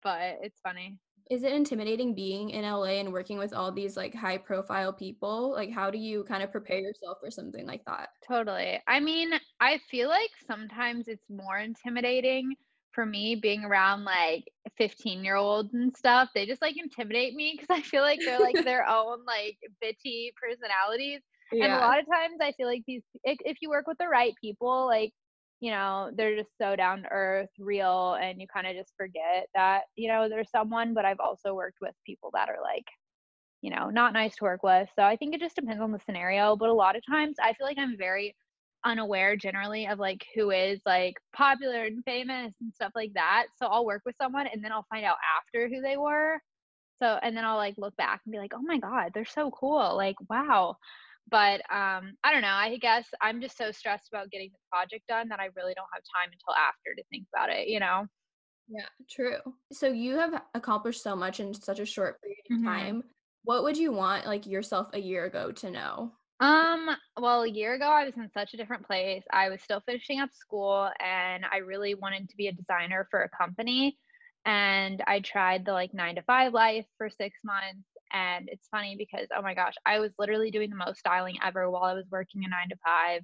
But 0.02 0.36
it's 0.42 0.60
funny. 0.60 0.98
Is 1.30 1.42
it 1.42 1.54
intimidating 1.54 2.14
being 2.14 2.50
in 2.50 2.64
LA 2.64 2.98
and 3.00 3.10
working 3.10 3.38
with 3.38 3.54
all 3.54 3.72
these 3.72 3.96
like 3.96 4.14
high 4.14 4.36
profile 4.36 4.92
people? 4.92 5.52
Like, 5.52 5.72
how 5.72 5.90
do 5.90 5.96
you 5.96 6.22
kind 6.24 6.42
of 6.42 6.52
prepare 6.52 6.80
yourself 6.80 7.16
for 7.22 7.30
something 7.30 7.66
like 7.66 7.80
that? 7.86 8.10
Totally. 8.28 8.78
I 8.86 9.00
mean, 9.00 9.30
I 9.58 9.80
feel 9.90 10.10
like 10.10 10.30
sometimes 10.46 11.08
it's 11.08 11.24
more 11.30 11.58
intimidating 11.58 12.54
for 12.94 13.04
me 13.06 13.34
being 13.34 13.64
around 13.64 14.04
like 14.04 14.44
15 14.78 15.24
year 15.24 15.36
olds 15.36 15.74
and 15.74 15.96
stuff. 15.96 16.30
They 16.34 16.46
just 16.46 16.62
like 16.62 16.76
intimidate 16.76 17.34
me 17.34 17.56
because 17.58 17.74
I 17.76 17.82
feel 17.82 18.02
like 18.02 18.20
they're 18.24 18.40
like 18.40 18.62
their 18.64 18.86
own 18.88 19.24
like 19.26 19.58
bitchy 19.82 20.30
personalities. 20.40 21.20
And 21.60 21.72
a 21.72 21.78
lot 21.78 21.98
of 22.00 22.06
times 22.06 22.38
I 22.40 22.52
feel 22.52 22.66
like 22.66 22.82
these, 22.86 23.02
if, 23.22 23.38
if 23.44 23.58
you 23.60 23.70
work 23.70 23.86
with 23.86 23.98
the 23.98 24.08
right 24.08 24.34
people, 24.40 24.86
like, 24.86 25.12
you 25.60 25.70
know, 25.70 26.10
they're 26.14 26.36
just 26.36 26.50
so 26.60 26.76
down 26.76 27.02
to 27.02 27.08
earth, 27.10 27.50
real, 27.58 28.14
and 28.14 28.40
you 28.40 28.46
kind 28.52 28.66
of 28.66 28.74
just 28.74 28.92
forget 28.96 29.46
that, 29.54 29.82
you 29.96 30.08
know, 30.08 30.28
there's 30.28 30.50
someone. 30.50 30.94
But 30.94 31.04
I've 31.04 31.20
also 31.20 31.54
worked 31.54 31.78
with 31.80 31.94
people 32.04 32.30
that 32.34 32.48
are 32.48 32.60
like, 32.62 32.84
you 33.62 33.70
know, 33.70 33.88
not 33.88 34.12
nice 34.12 34.36
to 34.36 34.44
work 34.44 34.62
with. 34.62 34.88
So 34.96 35.02
I 35.02 35.16
think 35.16 35.34
it 35.34 35.40
just 35.40 35.56
depends 35.56 35.80
on 35.80 35.92
the 35.92 36.00
scenario. 36.00 36.56
But 36.56 36.70
a 36.70 36.74
lot 36.74 36.96
of 36.96 37.02
times 37.08 37.36
I 37.40 37.52
feel 37.54 37.66
like 37.66 37.78
I'm 37.78 37.96
very 37.96 38.34
unaware 38.84 39.36
generally 39.36 39.86
of 39.86 39.98
like 39.98 40.26
who 40.34 40.50
is 40.50 40.80
like 40.86 41.14
popular 41.34 41.84
and 41.84 42.04
famous 42.04 42.54
and 42.60 42.74
stuff 42.74 42.92
like 42.94 43.12
that. 43.14 43.46
So 43.56 43.66
I'll 43.66 43.86
work 43.86 44.02
with 44.04 44.16
someone 44.16 44.46
and 44.46 44.64
then 44.64 44.72
I'll 44.72 44.86
find 44.90 45.04
out 45.04 45.18
after 45.38 45.68
who 45.68 45.80
they 45.80 45.96
were. 45.96 46.40
So 46.98 47.18
and 47.22 47.36
then 47.36 47.44
I'll 47.44 47.56
like 47.56 47.76
look 47.78 47.96
back 47.96 48.22
and 48.24 48.32
be 48.32 48.38
like, 48.38 48.52
"Oh 48.54 48.62
my 48.62 48.78
god, 48.78 49.12
they're 49.14 49.24
so 49.24 49.50
cool." 49.50 49.96
Like, 49.96 50.16
wow. 50.30 50.76
But 51.28 51.60
um 51.72 52.14
I 52.24 52.32
don't 52.32 52.42
know. 52.42 52.48
I 52.48 52.76
guess 52.78 53.08
I'm 53.20 53.40
just 53.40 53.56
so 53.56 53.72
stressed 53.72 54.08
about 54.12 54.30
getting 54.30 54.50
the 54.52 54.58
project 54.72 55.06
done 55.08 55.28
that 55.28 55.40
I 55.40 55.48
really 55.56 55.74
don't 55.74 55.88
have 55.94 56.02
time 56.16 56.30
until 56.32 56.54
after 56.56 56.94
to 56.96 57.04
think 57.10 57.26
about 57.34 57.50
it, 57.50 57.68
you 57.68 57.80
know. 57.80 58.06
Yeah, 58.66 58.88
true. 59.10 59.38
So 59.72 59.88
you 59.88 60.16
have 60.16 60.42
accomplished 60.54 61.02
so 61.02 61.14
much 61.14 61.38
in 61.40 61.52
such 61.54 61.78
a 61.80 61.84
short 61.86 62.20
period 62.22 62.38
of 62.46 62.50
Mhm. 62.50 62.94
time. 62.96 63.10
What 63.42 63.62
would 63.62 63.76
you 63.76 63.92
want 63.92 64.26
like 64.26 64.46
yourself 64.46 64.88
a 64.94 64.98
year 65.00 65.24
ago 65.26 65.52
to 65.52 65.70
know? 65.70 66.16
Um, 66.40 66.90
well, 67.16 67.42
a 67.42 67.48
year 67.48 67.74
ago, 67.74 67.86
I 67.86 68.04
was 68.04 68.14
in 68.16 68.28
such 68.32 68.54
a 68.54 68.56
different 68.56 68.86
place. 68.86 69.22
I 69.32 69.48
was 69.48 69.62
still 69.62 69.80
finishing 69.80 70.20
up 70.20 70.32
school 70.32 70.90
and 71.00 71.44
I 71.50 71.58
really 71.58 71.94
wanted 71.94 72.28
to 72.28 72.36
be 72.36 72.48
a 72.48 72.52
designer 72.52 73.06
for 73.10 73.22
a 73.22 73.28
company. 73.28 73.98
And 74.44 75.02
I 75.06 75.20
tried 75.20 75.64
the 75.64 75.72
like 75.72 75.94
nine 75.94 76.16
to 76.16 76.22
five 76.22 76.52
life 76.52 76.86
for 76.98 77.08
six 77.08 77.40
months. 77.44 77.88
And 78.12 78.48
it's 78.48 78.68
funny 78.68 78.96
because, 78.96 79.28
oh 79.34 79.42
my 79.42 79.54
gosh, 79.54 79.74
I 79.86 80.00
was 80.00 80.12
literally 80.18 80.50
doing 80.50 80.70
the 80.70 80.76
most 80.76 80.98
styling 80.98 81.38
ever 81.42 81.70
while 81.70 81.84
I 81.84 81.94
was 81.94 82.06
working 82.10 82.44
a 82.44 82.48
nine 82.48 82.68
to 82.70 82.76
five. 82.84 83.22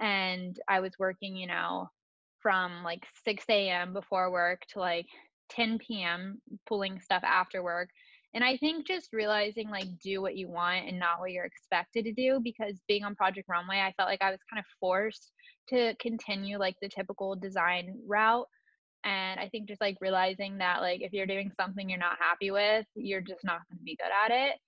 And 0.00 0.58
I 0.68 0.80
was 0.80 0.92
working, 0.98 1.36
you 1.36 1.46
know, 1.46 1.88
from 2.40 2.82
like 2.84 3.06
6 3.24 3.68
a.m. 3.68 3.92
before 3.92 4.30
work 4.30 4.62
to 4.72 4.80
like 4.80 5.06
10 5.50 6.02
p.m. 6.02 6.40
pulling 6.66 7.00
stuff 7.00 7.22
after 7.24 7.62
work 7.62 7.90
and 8.36 8.44
I 8.44 8.58
think 8.58 8.86
just 8.86 9.14
realizing 9.14 9.70
like 9.70 9.86
do 9.98 10.20
what 10.20 10.36
you 10.36 10.46
want 10.46 10.86
and 10.86 10.98
not 10.98 11.20
what 11.20 11.32
you're 11.32 11.46
expected 11.46 12.04
to 12.04 12.12
do 12.12 12.38
because 12.44 12.78
being 12.86 13.02
on 13.02 13.14
Project 13.14 13.48
Runway, 13.48 13.78
I 13.78 13.94
felt 13.96 14.10
like 14.10 14.20
I 14.20 14.30
was 14.30 14.40
kind 14.52 14.60
of 14.60 14.66
forced 14.78 15.32
to 15.70 15.94
continue 15.98 16.58
like 16.58 16.76
the 16.82 16.90
typical 16.90 17.34
design 17.34 17.98
route. 18.06 18.46
And 19.04 19.40
I 19.40 19.48
think 19.48 19.68
just 19.68 19.80
like 19.80 19.96
realizing 20.02 20.58
that 20.58 20.82
like 20.82 21.00
if 21.00 21.14
you're 21.14 21.24
doing 21.24 21.50
something 21.58 21.88
you're 21.88 21.98
not 21.98 22.18
happy 22.20 22.50
with, 22.50 22.84
you're 22.94 23.22
just 23.22 23.42
not 23.42 23.60
going 23.70 23.78
to 23.78 23.84
be 23.84 23.96
good 23.96 24.12
at 24.24 24.50
it. 24.50 24.58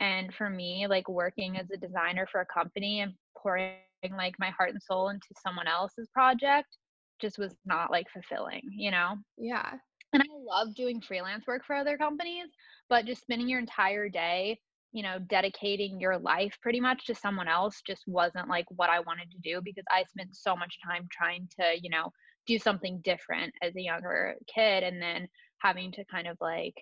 And 0.00 0.32
for 0.32 0.48
me, 0.48 0.86
like 0.88 1.06
working 1.06 1.58
as 1.58 1.70
a 1.70 1.76
designer 1.76 2.26
for 2.32 2.40
a 2.40 2.46
company 2.46 3.00
and 3.00 3.12
pouring 3.36 3.74
like 4.16 4.36
my 4.38 4.48
heart 4.56 4.70
and 4.70 4.82
soul 4.82 5.10
into 5.10 5.26
someone 5.46 5.66
else's 5.68 6.08
project 6.14 6.78
just 7.20 7.36
was 7.36 7.54
not 7.66 7.90
like 7.90 8.06
fulfilling, 8.10 8.62
you 8.70 8.90
know? 8.90 9.16
Yeah. 9.36 9.74
And 10.12 10.22
I 10.22 10.26
love 10.32 10.74
doing 10.74 11.00
freelance 11.00 11.46
work 11.46 11.64
for 11.66 11.76
other 11.76 11.98
companies, 11.98 12.48
but 12.88 13.04
just 13.04 13.22
spending 13.22 13.48
your 13.48 13.60
entire 13.60 14.08
day, 14.08 14.58
you 14.92 15.02
know, 15.02 15.18
dedicating 15.18 16.00
your 16.00 16.18
life 16.18 16.56
pretty 16.62 16.80
much 16.80 17.06
to 17.06 17.14
someone 17.14 17.48
else 17.48 17.82
just 17.86 18.04
wasn't 18.06 18.48
like 18.48 18.64
what 18.70 18.88
I 18.88 19.00
wanted 19.00 19.30
to 19.32 19.38
do 19.38 19.60
because 19.62 19.84
I 19.90 20.04
spent 20.04 20.34
so 20.34 20.56
much 20.56 20.78
time 20.82 21.08
trying 21.12 21.48
to, 21.60 21.74
you 21.82 21.90
know, 21.90 22.10
do 22.46 22.58
something 22.58 23.00
different 23.04 23.52
as 23.62 23.76
a 23.76 23.82
younger 23.82 24.36
kid 24.52 24.82
and 24.82 25.02
then 25.02 25.28
having 25.58 25.92
to 25.92 26.04
kind 26.06 26.26
of 26.26 26.38
like 26.40 26.74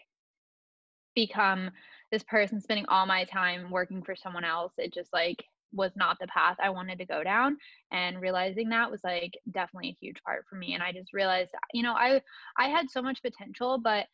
become 1.16 1.70
this 2.12 2.22
person 2.22 2.60
spending 2.60 2.86
all 2.88 3.06
my 3.06 3.24
time 3.24 3.70
working 3.70 4.02
for 4.02 4.14
someone 4.14 4.44
else. 4.44 4.72
It 4.78 4.94
just 4.94 5.12
like 5.12 5.42
was 5.72 5.92
not 5.96 6.16
the 6.20 6.26
path 6.28 6.56
I 6.62 6.70
wanted 6.70 6.98
to 6.98 7.06
go 7.06 7.22
down 7.22 7.56
and 7.92 8.20
realizing 8.20 8.68
that 8.68 8.90
was 8.90 9.00
like 9.04 9.32
definitely 9.52 9.90
a 9.90 10.04
huge 10.04 10.16
part 10.24 10.44
for 10.48 10.56
me 10.56 10.74
and 10.74 10.82
I 10.82 10.92
just 10.92 11.12
realized 11.12 11.50
you 11.72 11.82
know 11.82 11.92
I 11.92 12.20
I 12.58 12.68
had 12.68 12.90
so 12.90 13.02
much 13.02 13.22
potential 13.22 13.78
but 13.82 14.06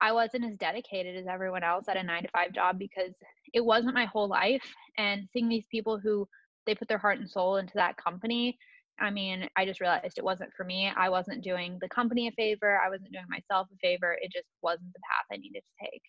I 0.00 0.12
wasn't 0.12 0.46
as 0.46 0.56
dedicated 0.56 1.16
as 1.16 1.26
everyone 1.26 1.62
else 1.62 1.86
at 1.88 1.98
a 1.98 2.02
9 2.02 2.22
to 2.22 2.28
5 2.30 2.52
job 2.52 2.78
because 2.78 3.12
it 3.52 3.64
wasn't 3.64 3.94
my 3.94 4.06
whole 4.06 4.28
life 4.28 4.64
and 4.96 5.28
seeing 5.32 5.48
these 5.48 5.66
people 5.70 5.98
who 5.98 6.26
they 6.66 6.74
put 6.74 6.88
their 6.88 6.98
heart 6.98 7.18
and 7.18 7.28
soul 7.28 7.56
into 7.56 7.74
that 7.74 7.96
company 7.96 8.56
I 9.00 9.10
mean, 9.10 9.48
I 9.56 9.64
just 9.64 9.80
realized 9.80 10.18
it 10.18 10.24
wasn't 10.24 10.52
for 10.54 10.64
me. 10.64 10.92
I 10.94 11.08
wasn't 11.08 11.42
doing 11.42 11.78
the 11.80 11.88
company 11.88 12.28
a 12.28 12.32
favor. 12.32 12.78
I 12.78 12.90
wasn't 12.90 13.12
doing 13.12 13.24
myself 13.28 13.68
a 13.72 13.76
favor. 13.78 14.16
It 14.20 14.30
just 14.30 14.46
wasn't 14.62 14.92
the 14.92 15.00
path 15.00 15.24
I 15.32 15.38
needed 15.38 15.62
to 15.62 15.86
take. 15.90 16.02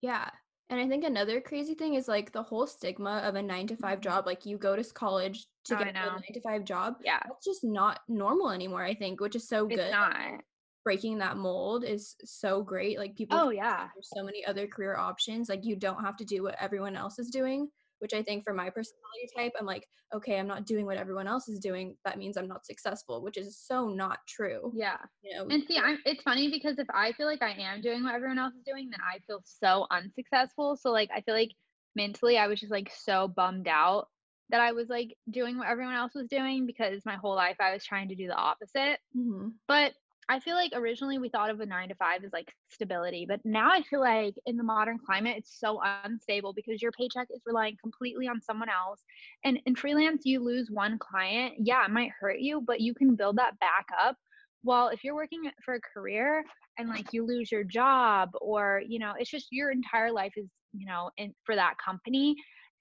Yeah. 0.00 0.30
And 0.68 0.80
I 0.80 0.88
think 0.88 1.04
another 1.04 1.40
crazy 1.40 1.74
thing 1.74 1.94
is 1.94 2.08
like 2.08 2.32
the 2.32 2.42
whole 2.42 2.66
stigma 2.66 3.18
of 3.24 3.36
a 3.36 3.42
nine 3.42 3.66
to 3.68 3.76
five 3.76 4.00
Mhm. 4.00 4.02
job. 4.02 4.26
Like 4.26 4.44
you 4.44 4.58
go 4.58 4.74
to 4.74 4.84
college 4.92 5.46
to 5.64 5.76
Oh, 5.76 5.78
get 5.78 5.88
a 5.88 5.92
nine 5.92 6.22
to 6.34 6.40
five 6.40 6.64
job. 6.64 6.96
Yeah, 7.04 7.20
That's 7.24 7.44
just 7.44 7.62
not 7.64 8.00
normal 8.08 8.50
anymore, 8.50 8.82
I 8.82 8.94
think, 8.94 9.20
which 9.20 9.36
is 9.36 9.46
so 9.48 9.66
good. 9.66 9.78
it's 9.78 9.84
good. 9.84 9.90
not. 9.92 10.44
Breaking 10.84 11.18
that 11.18 11.36
mold 11.36 11.84
is 11.84 12.16
so 12.24 12.62
great. 12.62 12.98
Like 12.98 13.16
people, 13.16 13.38
Oh, 13.38 13.50
yeah. 13.50 13.90
there's 13.94 14.08
so 14.10 14.22
many 14.24 14.44
other 14.44 14.66
career 14.66 14.96
options. 14.96 15.48
Like 15.48 15.64
you 15.64 15.76
don't 15.76 16.02
have 16.04 16.16
to 16.18 16.24
do 16.24 16.42
what 16.42 16.56
everyone 16.60 16.96
else 16.96 17.18
is 17.18 17.30
doing, 17.30 17.70
which 17.98 18.14
I 18.14 18.22
think 18.22 18.44
for 18.44 18.52
my 18.52 18.70
personality 18.70 19.28
type, 19.36 19.52
I'm 19.58 19.66
like, 19.66 19.86
okay, 20.14 20.38
I'm 20.38 20.46
not 20.46 20.66
doing 20.66 20.86
what 20.86 20.96
everyone 20.96 21.26
else 21.26 21.48
is 21.48 21.58
doing. 21.58 21.96
That 22.04 22.18
means 22.18 22.36
I'm 22.36 22.48
not 22.48 22.64
successful, 22.66 23.22
which 23.22 23.36
is 23.36 23.58
so 23.58 23.88
not 23.88 24.18
true. 24.28 24.72
Yeah. 24.74 24.98
You 25.22 25.36
know, 25.36 25.46
And 25.48 25.64
see, 25.66 25.78
I'm 25.78 25.98
it's 26.04 26.22
funny 26.22 26.50
because 26.50 26.78
if 26.78 26.86
I 26.94 27.12
feel 27.12 27.26
like 27.26 27.42
I 27.42 27.52
am 27.52 27.80
doing 27.80 28.04
what 28.04 28.14
everyone 28.14 28.38
else 28.38 28.54
is 28.54 28.62
doing, 28.64 28.88
then 28.90 29.00
I 29.00 29.18
feel 29.26 29.40
so 29.44 29.86
unsuccessful. 29.90 30.76
So 30.76 30.90
like 30.90 31.10
I 31.14 31.20
feel 31.22 31.34
like 31.34 31.50
mentally 31.94 32.38
I 32.38 32.46
was 32.46 32.60
just 32.60 32.72
like 32.72 32.90
so 32.94 33.26
bummed 33.28 33.68
out 33.68 34.08
that 34.50 34.60
I 34.60 34.72
was 34.72 34.88
like 34.88 35.16
doing 35.28 35.58
what 35.58 35.66
everyone 35.68 35.94
else 35.94 36.14
was 36.14 36.28
doing 36.28 36.66
because 36.66 37.04
my 37.04 37.16
whole 37.16 37.34
life 37.34 37.56
I 37.58 37.72
was 37.72 37.84
trying 37.84 38.08
to 38.10 38.14
do 38.14 38.28
the 38.28 38.36
opposite. 38.36 39.00
mhm. 39.16 39.54
But 39.66 39.92
I 40.28 40.40
feel 40.40 40.54
like 40.56 40.72
originally 40.74 41.18
we 41.18 41.28
thought 41.28 41.50
of 41.50 41.60
a 41.60 41.66
9 41.66 41.88
to 41.88 41.94
5 41.94 42.24
as 42.24 42.32
like 42.32 42.52
stability, 42.68 43.26
but 43.28 43.40
now 43.44 43.70
I 43.70 43.82
feel 43.82 44.00
like 44.00 44.34
in 44.44 44.56
the 44.56 44.64
modern 44.64 44.98
climate 44.98 45.36
it's 45.38 45.60
so 45.60 45.80
unstable 46.04 46.52
because 46.52 46.82
your 46.82 46.90
paycheck 46.92 47.28
is 47.30 47.42
relying 47.46 47.76
completely 47.80 48.26
on 48.26 48.40
someone 48.40 48.68
else. 48.68 49.02
And 49.44 49.60
in 49.66 49.76
freelance 49.76 50.22
you 50.24 50.40
lose 50.40 50.68
one 50.70 50.98
client, 50.98 51.54
yeah, 51.58 51.84
it 51.84 51.90
might 51.90 52.10
hurt 52.18 52.40
you, 52.40 52.60
but 52.60 52.80
you 52.80 52.92
can 52.92 53.14
build 53.14 53.36
that 53.36 53.58
back 53.60 53.86
up. 54.00 54.16
Well, 54.64 54.88
if 54.88 55.04
you're 55.04 55.14
working 55.14 55.48
for 55.64 55.74
a 55.74 55.80
career 55.80 56.44
and 56.76 56.88
like 56.88 57.12
you 57.12 57.24
lose 57.24 57.52
your 57.52 57.62
job 57.62 58.30
or, 58.40 58.82
you 58.86 58.98
know, 58.98 59.14
it's 59.16 59.30
just 59.30 59.46
your 59.52 59.70
entire 59.70 60.10
life 60.10 60.32
is, 60.36 60.48
you 60.72 60.86
know, 60.86 61.10
in 61.16 61.34
for 61.44 61.54
that 61.54 61.74
company 61.78 62.34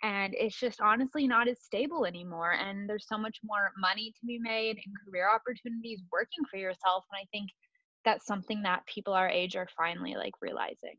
and 0.06 0.36
it's 0.38 0.58
just 0.60 0.80
honestly 0.82 1.28
not 1.28 1.48
as 1.48 1.60
stable 1.63 2.06
anymore 2.06 2.52
and 2.52 2.88
there's 2.88 3.08
so 3.08 3.18
much 3.18 3.39
more 3.44 3.72
money 3.78 4.13
to 4.20 4.26
be 4.26 4.38
made 4.39 4.78
and 4.78 4.96
career 5.04 5.28
opportunities 5.28 6.04
working 6.12 6.46
for 6.50 6.58
yourself 6.58 7.04
and 7.12 7.20
i 7.20 7.26
think 7.32 7.50
that's 8.06 8.28
something 8.28 8.62
that 8.62 8.86
people 8.86 9.13
our 9.13 9.30
age 9.30 9.56
are 9.56 9.68
finally 9.76 10.15
like 10.15 10.34
realizing 10.41 10.96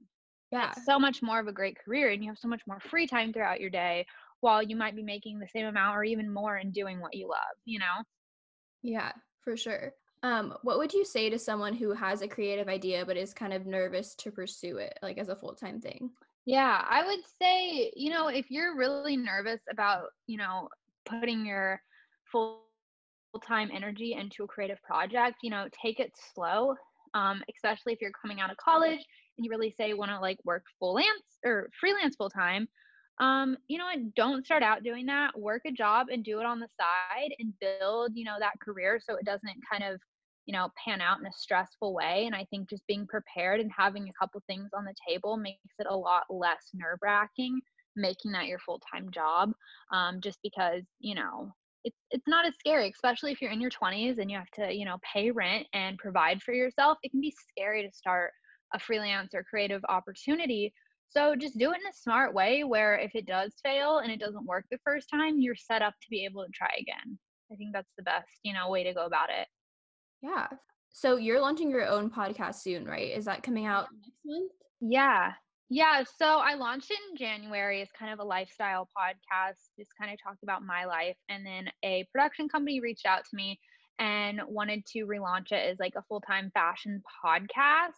yeah. 0.51 0.71
it's 0.71 0.85
so 0.85 0.99
much 0.99 1.23
more 1.23 1.38
of 1.38 1.47
a 1.47 1.53
great 1.53 1.79
career 1.79 2.11
and 2.11 2.23
you 2.23 2.31
have 2.31 2.38
so 2.38 2.49
much 2.49 2.62
more 2.66 2.81
free 2.81 3.07
time 3.07 3.33
throughout 3.33 3.61
your 3.61 3.71
day 3.71 4.05
while 4.40 4.62
you 4.62 4.77
might 4.77 4.97
be 4.97 5.03
making 5.03 5.38
the 5.38 5.49
same 5.49 5.66
amount 5.66 5.97
or 5.97 6.03
even 6.03 6.33
more 6.33 6.57
and 6.57 6.73
doing 6.73 7.01
what 7.01 7.14
you 7.14 7.29
love 7.29 7.57
you 7.64 7.79
know 7.79 8.03
Yeah, 8.83 9.12
for 9.40 9.57
sure. 9.57 9.95
Um, 10.23 10.55
what 10.62 10.79
would 10.79 10.92
you 10.92 11.05
say 11.05 11.31
to 11.31 11.38
someone 11.38 11.75
who 11.75 11.92
has 11.92 12.23
a 12.23 12.29
creative 12.29 12.69
idea 12.69 13.05
but 13.05 13.16
is 13.16 13.35
kind 13.35 13.53
of 13.53 13.66
nervous 13.66 14.14
to 14.16 14.31
pursue 14.31 14.79
it, 14.79 14.99
like 15.03 15.19
as 15.19 15.29
a 15.29 15.37
full-time 15.37 15.81
thing? 15.81 16.11
Yeah, 16.46 16.85
I 16.88 17.04
would 17.04 17.20
say, 17.40 17.92
you 17.96 18.11
know, 18.11 18.28
if 18.28 18.50
you're 18.50 18.76
really 18.76 19.16
nervous 19.16 19.61
about, 19.70 20.11
you 20.28 20.38
know, 20.38 20.68
putting 21.04 21.44
your 21.44 21.82
full 22.30 22.62
time 23.46 23.70
energy 23.74 24.14
into 24.14 24.44
a 24.44 24.46
creative 24.46 24.80
project, 24.82 25.38
you 25.42 25.50
know, 25.50 25.66
take 25.82 26.00
it 26.00 26.12
slow. 26.35 26.74
Um, 27.14 27.42
especially 27.54 27.94
if 27.94 28.00
you're 28.02 28.12
coming 28.12 28.40
out 28.40 28.50
of 28.50 28.59
college 28.59 29.00
and 29.37 29.44
you 29.44 29.50
really 29.50 29.70
say 29.70 29.94
want 29.94 30.11
to 30.11 30.20
like 30.20 30.38
work 30.44 30.64
full 30.78 30.94
lance 30.94 31.38
or 31.44 31.70
freelance 31.80 32.14
full 32.16 32.30
time, 32.30 32.68
um, 33.20 33.56
you 33.68 33.78
know 33.78 33.87
what, 33.87 34.14
don't 34.14 34.44
start 34.44 34.62
out 34.62 34.85
doing 34.85 35.06
that. 35.06 35.38
Work 35.38 35.62
a 35.66 35.72
job 35.72 36.09
and 36.11 36.22
do 36.22 36.40
it 36.40 36.46
on 36.46 36.61
the 36.61 36.68
side 36.78 37.30
and 37.38 37.54
build, 37.61 38.12
you 38.14 38.24
know, 38.24 38.37
that 38.38 38.61
career 38.61 39.00
so 39.02 39.16
it 39.16 39.24
doesn't 39.24 39.56
kind 39.70 39.82
of, 39.85 40.00
you 40.46 40.52
know, 40.52 40.70
pan 40.82 41.00
out 41.00 41.20
in 41.20 41.26
a 41.26 41.32
stressful 41.32 41.92
way. 41.94 42.24
And 42.26 42.35
I 42.35 42.46
think 42.50 42.70
just 42.70 42.87
being 42.87 43.06
prepared 43.06 43.61
and 43.61 43.70
having 43.76 44.09
a 44.09 44.12
couple 44.18 44.42
things 44.46 44.70
on 44.76 44.85
the 44.85 44.94
table 45.06 45.37
makes 45.37 45.74
it 45.78 45.87
a 45.88 45.96
lot 45.96 46.24
less 46.30 46.70
nerve 46.74 46.98
wracking 47.02 47.61
making 47.96 48.32
that 48.32 48.46
your 48.46 48.59
full 48.61 48.80
time 48.92 49.11
job. 49.11 49.52
Um, 49.92 50.20
just 50.20 50.38
because, 50.42 50.82
you 51.00 51.14
know, 51.14 51.52
it's 51.85 51.96
it's 52.11 52.28
not 52.28 52.46
as 52.46 52.54
scary, 52.59 52.90
especially 52.90 53.32
if 53.32 53.40
you're 53.40 53.50
in 53.50 53.61
your 53.61 53.70
20s 53.70 54.18
and 54.18 54.30
you 54.30 54.37
have 54.37 54.50
to, 54.54 54.72
you 54.72 54.85
know, 54.85 54.98
pay 55.12 55.30
rent 55.30 55.66
and 55.72 55.98
provide 55.98 56.42
for 56.42 56.52
yourself. 56.52 56.98
It 57.02 57.11
can 57.11 57.20
be 57.20 57.35
scary 57.50 57.82
to 57.82 57.92
start 57.92 58.32
a 58.74 58.78
freelance 58.78 59.35
or 59.35 59.44
creative 59.44 59.82
opportunity. 59.88 60.72
So 61.09 61.37
just 61.37 61.56
do 61.56 61.70
it 61.70 61.76
in 61.76 61.87
a 61.88 61.92
smart 61.94 62.35
way 62.35 62.64
where 62.64 62.96
if 62.98 63.14
it 63.14 63.26
does 63.26 63.54
fail 63.62 63.98
and 63.98 64.11
it 64.11 64.20
doesn't 64.20 64.44
work 64.44 64.64
the 64.70 64.78
first 64.85 65.09
time, 65.09 65.38
you're 65.38 65.54
set 65.54 65.82
up 65.82 65.94
to 66.02 66.11
be 66.11 66.24
able 66.24 66.44
to 66.44 66.50
try 66.52 66.70
again. 66.78 67.18
I 67.52 67.54
think 67.54 67.70
that's 67.72 67.92
the 67.96 68.02
best, 68.02 68.28
you 68.42 68.52
know, 68.52 68.68
way 68.68 68.82
to 68.82 68.92
go 68.92 69.06
about 69.06 69.30
it. 69.30 69.46
Yeah. 70.22 70.48
So 70.90 71.16
you're 71.16 71.40
launching 71.40 71.70
your 71.70 71.87
own 71.87 72.11
podcast 72.11 72.57
soon, 72.57 72.85
right? 72.87 73.12
Is 73.16 73.26
that 73.26 73.42
coming 73.42 73.66
out 73.66 73.88
next 73.92 74.20
month? 74.24 74.52
Yeah. 74.81 75.33
Yeah, 75.68 76.05
so 76.18 76.38
I 76.38 76.55
launched 76.55 76.90
it 76.92 76.98
in 77.11 77.16
January 77.16 77.83
as 77.83 77.88
kind 77.98 78.12
of 78.12 78.20
a 78.20 78.24
lifestyle 78.24 78.88
podcast, 78.96 79.57
just 79.76 79.90
kind 80.00 80.12
of 80.12 80.18
talked 80.22 80.44
about 80.44 80.64
my 80.64 80.85
life. 80.85 81.16
And 81.29 81.44
then 81.44 81.68
a 81.85 82.07
production 82.12 82.48
company 82.48 82.81
reached 82.81 83.05
out 83.05 83.24
to 83.29 83.37
me 83.37 83.59
and 83.98 84.40
wanted 84.46 84.87
to 84.92 85.07
relaunch 85.07 85.50
it 85.50 85.68
as 85.68 85.79
like 85.81 85.94
a 85.96 86.02
full 86.09 86.20
time 86.20 86.50
fashion 86.55 87.02
podcast, 87.24 87.90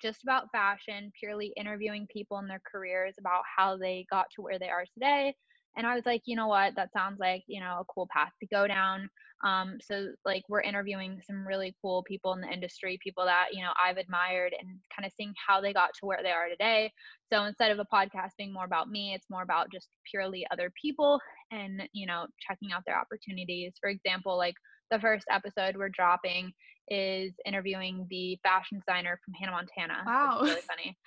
just 0.00 0.22
about 0.22 0.50
fashion, 0.52 1.12
purely 1.18 1.52
interviewing 1.56 2.06
people 2.10 2.38
in 2.38 2.48
their 2.48 2.62
careers 2.70 3.14
about 3.18 3.42
how 3.56 3.76
they 3.76 4.06
got 4.10 4.26
to 4.34 4.42
where 4.42 4.58
they 4.58 4.70
are 4.70 4.86
today. 4.94 5.34
And 5.76 5.86
I 5.86 5.94
was 5.94 6.04
like, 6.04 6.22
you 6.26 6.36
know 6.36 6.48
what, 6.48 6.74
that 6.76 6.92
sounds 6.92 7.18
like, 7.18 7.42
you 7.46 7.60
know, 7.60 7.78
a 7.80 7.84
cool 7.92 8.08
path 8.12 8.32
to 8.40 8.46
go 8.46 8.66
down. 8.66 9.08
Um, 9.44 9.78
so 9.82 10.08
like 10.24 10.42
we're 10.48 10.60
interviewing 10.60 11.20
some 11.26 11.46
really 11.46 11.74
cool 11.82 12.04
people 12.06 12.32
in 12.32 12.40
the 12.40 12.52
industry, 12.52 12.98
people 13.02 13.24
that, 13.24 13.46
you 13.52 13.62
know, 13.62 13.72
I've 13.82 13.96
admired 13.96 14.54
and 14.58 14.78
kind 14.94 15.04
of 15.04 15.12
seeing 15.16 15.34
how 15.46 15.60
they 15.60 15.72
got 15.72 15.90
to 15.94 16.06
where 16.06 16.22
they 16.22 16.30
are 16.30 16.48
today. 16.48 16.92
So 17.32 17.44
instead 17.44 17.72
of 17.72 17.78
a 17.78 17.86
podcast 17.92 18.30
being 18.38 18.52
more 18.52 18.64
about 18.64 18.88
me, 18.88 19.14
it's 19.14 19.30
more 19.30 19.42
about 19.42 19.72
just 19.72 19.88
purely 20.08 20.46
other 20.52 20.70
people 20.80 21.18
and, 21.50 21.82
you 21.92 22.06
know, 22.06 22.26
checking 22.46 22.72
out 22.72 22.82
their 22.86 22.98
opportunities. 22.98 23.72
For 23.80 23.90
example, 23.90 24.36
like 24.36 24.54
the 24.90 25.00
first 25.00 25.24
episode 25.30 25.76
we're 25.76 25.88
dropping 25.88 26.52
is 26.88 27.32
interviewing 27.46 28.06
the 28.10 28.38
fashion 28.42 28.78
designer 28.78 29.18
from 29.24 29.34
Hannah 29.34 29.52
Montana. 29.52 30.02
Wow. 30.06 30.40
really 30.42 30.60
funny. 30.62 30.96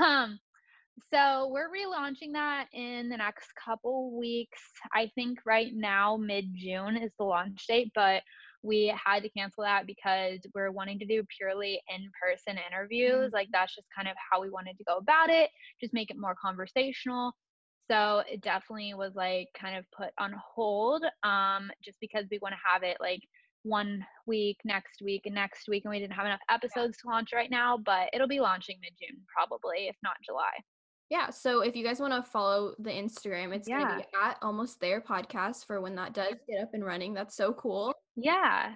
Um, 0.00 0.38
so 1.12 1.48
we're 1.52 1.68
relaunching 1.68 2.32
that 2.32 2.66
in 2.72 3.08
the 3.08 3.16
next 3.16 3.48
couple 3.62 4.18
weeks. 4.18 4.60
I 4.94 5.10
think 5.14 5.38
right 5.44 5.72
now, 5.74 6.16
mid 6.16 6.46
June 6.54 6.96
is 6.96 7.12
the 7.18 7.24
launch 7.24 7.66
date, 7.66 7.92
but 7.94 8.22
we 8.62 8.92
had 9.04 9.22
to 9.22 9.28
cancel 9.30 9.62
that 9.62 9.86
because 9.86 10.40
we're 10.54 10.70
wanting 10.70 10.98
to 10.98 11.06
do 11.06 11.22
purely 11.36 11.80
in 11.94 12.10
person 12.20 12.58
interviews. 12.70 13.30
Like 13.32 13.48
that's 13.52 13.74
just 13.74 13.86
kind 13.94 14.08
of 14.08 14.14
how 14.30 14.40
we 14.40 14.50
wanted 14.50 14.76
to 14.78 14.84
go 14.84 14.96
about 14.96 15.30
it, 15.30 15.50
just 15.80 15.94
make 15.94 16.10
it 16.10 16.18
more 16.18 16.34
conversational. 16.40 17.32
So 17.90 18.24
it 18.28 18.40
definitely 18.40 18.94
was 18.94 19.14
like 19.14 19.48
kind 19.56 19.76
of 19.76 19.84
put 19.96 20.10
on 20.18 20.34
hold 20.54 21.04
um, 21.22 21.70
just 21.84 21.98
because 22.00 22.24
we 22.30 22.40
want 22.42 22.54
to 22.54 22.72
have 22.72 22.82
it 22.82 22.96
like 23.00 23.20
one 23.62 24.04
week, 24.26 24.58
next 24.64 25.02
week, 25.02 25.22
and 25.26 25.34
next 25.34 25.68
week. 25.68 25.84
And 25.84 25.90
we 25.90 26.00
didn't 26.00 26.14
have 26.14 26.26
enough 26.26 26.40
episodes 26.50 26.98
to 26.98 27.08
launch 27.08 27.30
right 27.32 27.50
now, 27.50 27.76
but 27.76 28.08
it'll 28.12 28.26
be 28.26 28.40
launching 28.40 28.78
mid 28.80 28.92
June 29.00 29.20
probably, 29.32 29.86
if 29.88 29.96
not 30.02 30.16
July. 30.24 30.50
Yeah. 31.10 31.30
So 31.30 31.60
if 31.60 31.76
you 31.76 31.84
guys 31.84 32.00
want 32.00 32.12
to 32.12 32.30
follow 32.30 32.74
the 32.78 32.90
Instagram, 32.90 33.54
it's 33.54 33.68
yeah. 33.68 33.80
gonna 33.80 33.98
be 33.98 34.04
at 34.22 34.38
almost 34.42 34.80
there 34.80 35.00
podcast 35.00 35.66
for 35.66 35.80
when 35.80 35.94
that 35.96 36.14
does 36.14 36.34
get 36.48 36.62
up 36.62 36.70
and 36.72 36.84
running. 36.84 37.14
That's 37.14 37.36
so 37.36 37.52
cool. 37.52 37.94
Yeah. 38.16 38.74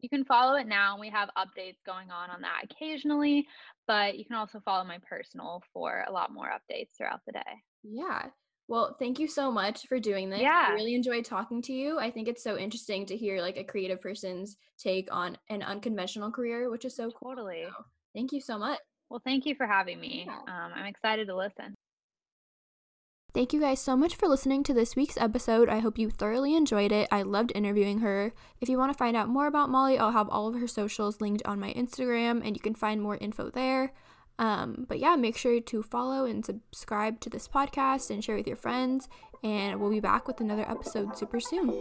You 0.00 0.08
can 0.08 0.24
follow 0.24 0.56
it 0.56 0.66
now. 0.66 0.98
We 0.98 1.10
have 1.10 1.30
updates 1.36 1.78
going 1.84 2.10
on 2.10 2.30
on 2.30 2.42
that 2.42 2.64
occasionally, 2.64 3.46
but 3.86 4.18
you 4.18 4.24
can 4.24 4.36
also 4.36 4.60
follow 4.60 4.84
my 4.84 4.98
personal 5.08 5.62
for 5.72 6.04
a 6.06 6.12
lot 6.12 6.32
more 6.32 6.48
updates 6.48 6.90
throughout 6.96 7.20
the 7.26 7.32
day. 7.32 7.62
Yeah. 7.82 8.26
Well, 8.68 8.96
thank 8.98 9.18
you 9.18 9.28
so 9.28 9.50
much 9.50 9.86
for 9.86 10.00
doing 10.00 10.28
this. 10.28 10.40
Yeah. 10.40 10.66
I 10.68 10.72
really 10.72 10.94
enjoyed 10.94 11.24
talking 11.24 11.62
to 11.62 11.72
you. 11.72 11.98
I 11.98 12.10
think 12.10 12.26
it's 12.26 12.42
so 12.42 12.58
interesting 12.58 13.06
to 13.06 13.16
hear 13.16 13.40
like 13.40 13.56
a 13.56 13.64
creative 13.64 14.00
person's 14.00 14.56
take 14.78 15.08
on 15.12 15.38
an 15.50 15.62
unconventional 15.62 16.32
career, 16.32 16.68
which 16.70 16.84
is 16.84 16.96
so 16.96 17.10
totally. 17.10 17.62
Cool. 17.64 17.70
So, 17.70 17.84
thank 18.14 18.32
you 18.32 18.40
so 18.40 18.58
much. 18.58 18.78
Well, 19.10 19.22
thank 19.24 19.46
you 19.46 19.54
for 19.54 19.66
having 19.66 20.00
me. 20.00 20.28
Um, 20.28 20.72
I'm 20.74 20.86
excited 20.86 21.28
to 21.28 21.36
listen. 21.36 21.74
Thank 23.36 23.52
you 23.52 23.60
guys 23.60 23.80
so 23.80 23.96
much 23.96 24.16
for 24.16 24.28
listening 24.28 24.62
to 24.62 24.72
this 24.72 24.96
week's 24.96 25.18
episode. 25.18 25.68
I 25.68 25.80
hope 25.80 25.98
you 25.98 26.08
thoroughly 26.08 26.56
enjoyed 26.56 26.90
it. 26.90 27.06
I 27.12 27.20
loved 27.20 27.52
interviewing 27.54 27.98
her. 27.98 28.32
If 28.62 28.70
you 28.70 28.78
want 28.78 28.92
to 28.92 28.96
find 28.96 29.14
out 29.14 29.28
more 29.28 29.46
about 29.46 29.68
Molly, 29.68 29.98
I'll 29.98 30.12
have 30.12 30.30
all 30.30 30.48
of 30.48 30.58
her 30.58 30.66
socials 30.66 31.20
linked 31.20 31.42
on 31.44 31.60
my 31.60 31.74
Instagram 31.74 32.40
and 32.42 32.56
you 32.56 32.60
can 32.60 32.74
find 32.74 33.02
more 33.02 33.18
info 33.18 33.50
there. 33.50 33.92
Um, 34.38 34.86
but 34.88 34.98
yeah, 34.98 35.16
make 35.16 35.36
sure 35.36 35.60
to 35.60 35.82
follow 35.82 36.24
and 36.24 36.46
subscribe 36.46 37.20
to 37.20 37.30
this 37.30 37.46
podcast 37.46 38.10
and 38.10 38.24
share 38.24 38.36
with 38.36 38.46
your 38.46 38.56
friends. 38.56 39.06
And 39.44 39.80
we'll 39.80 39.90
be 39.90 40.00
back 40.00 40.26
with 40.26 40.40
another 40.40 40.68
episode 40.68 41.16
super 41.16 41.38
soon. 41.38 41.78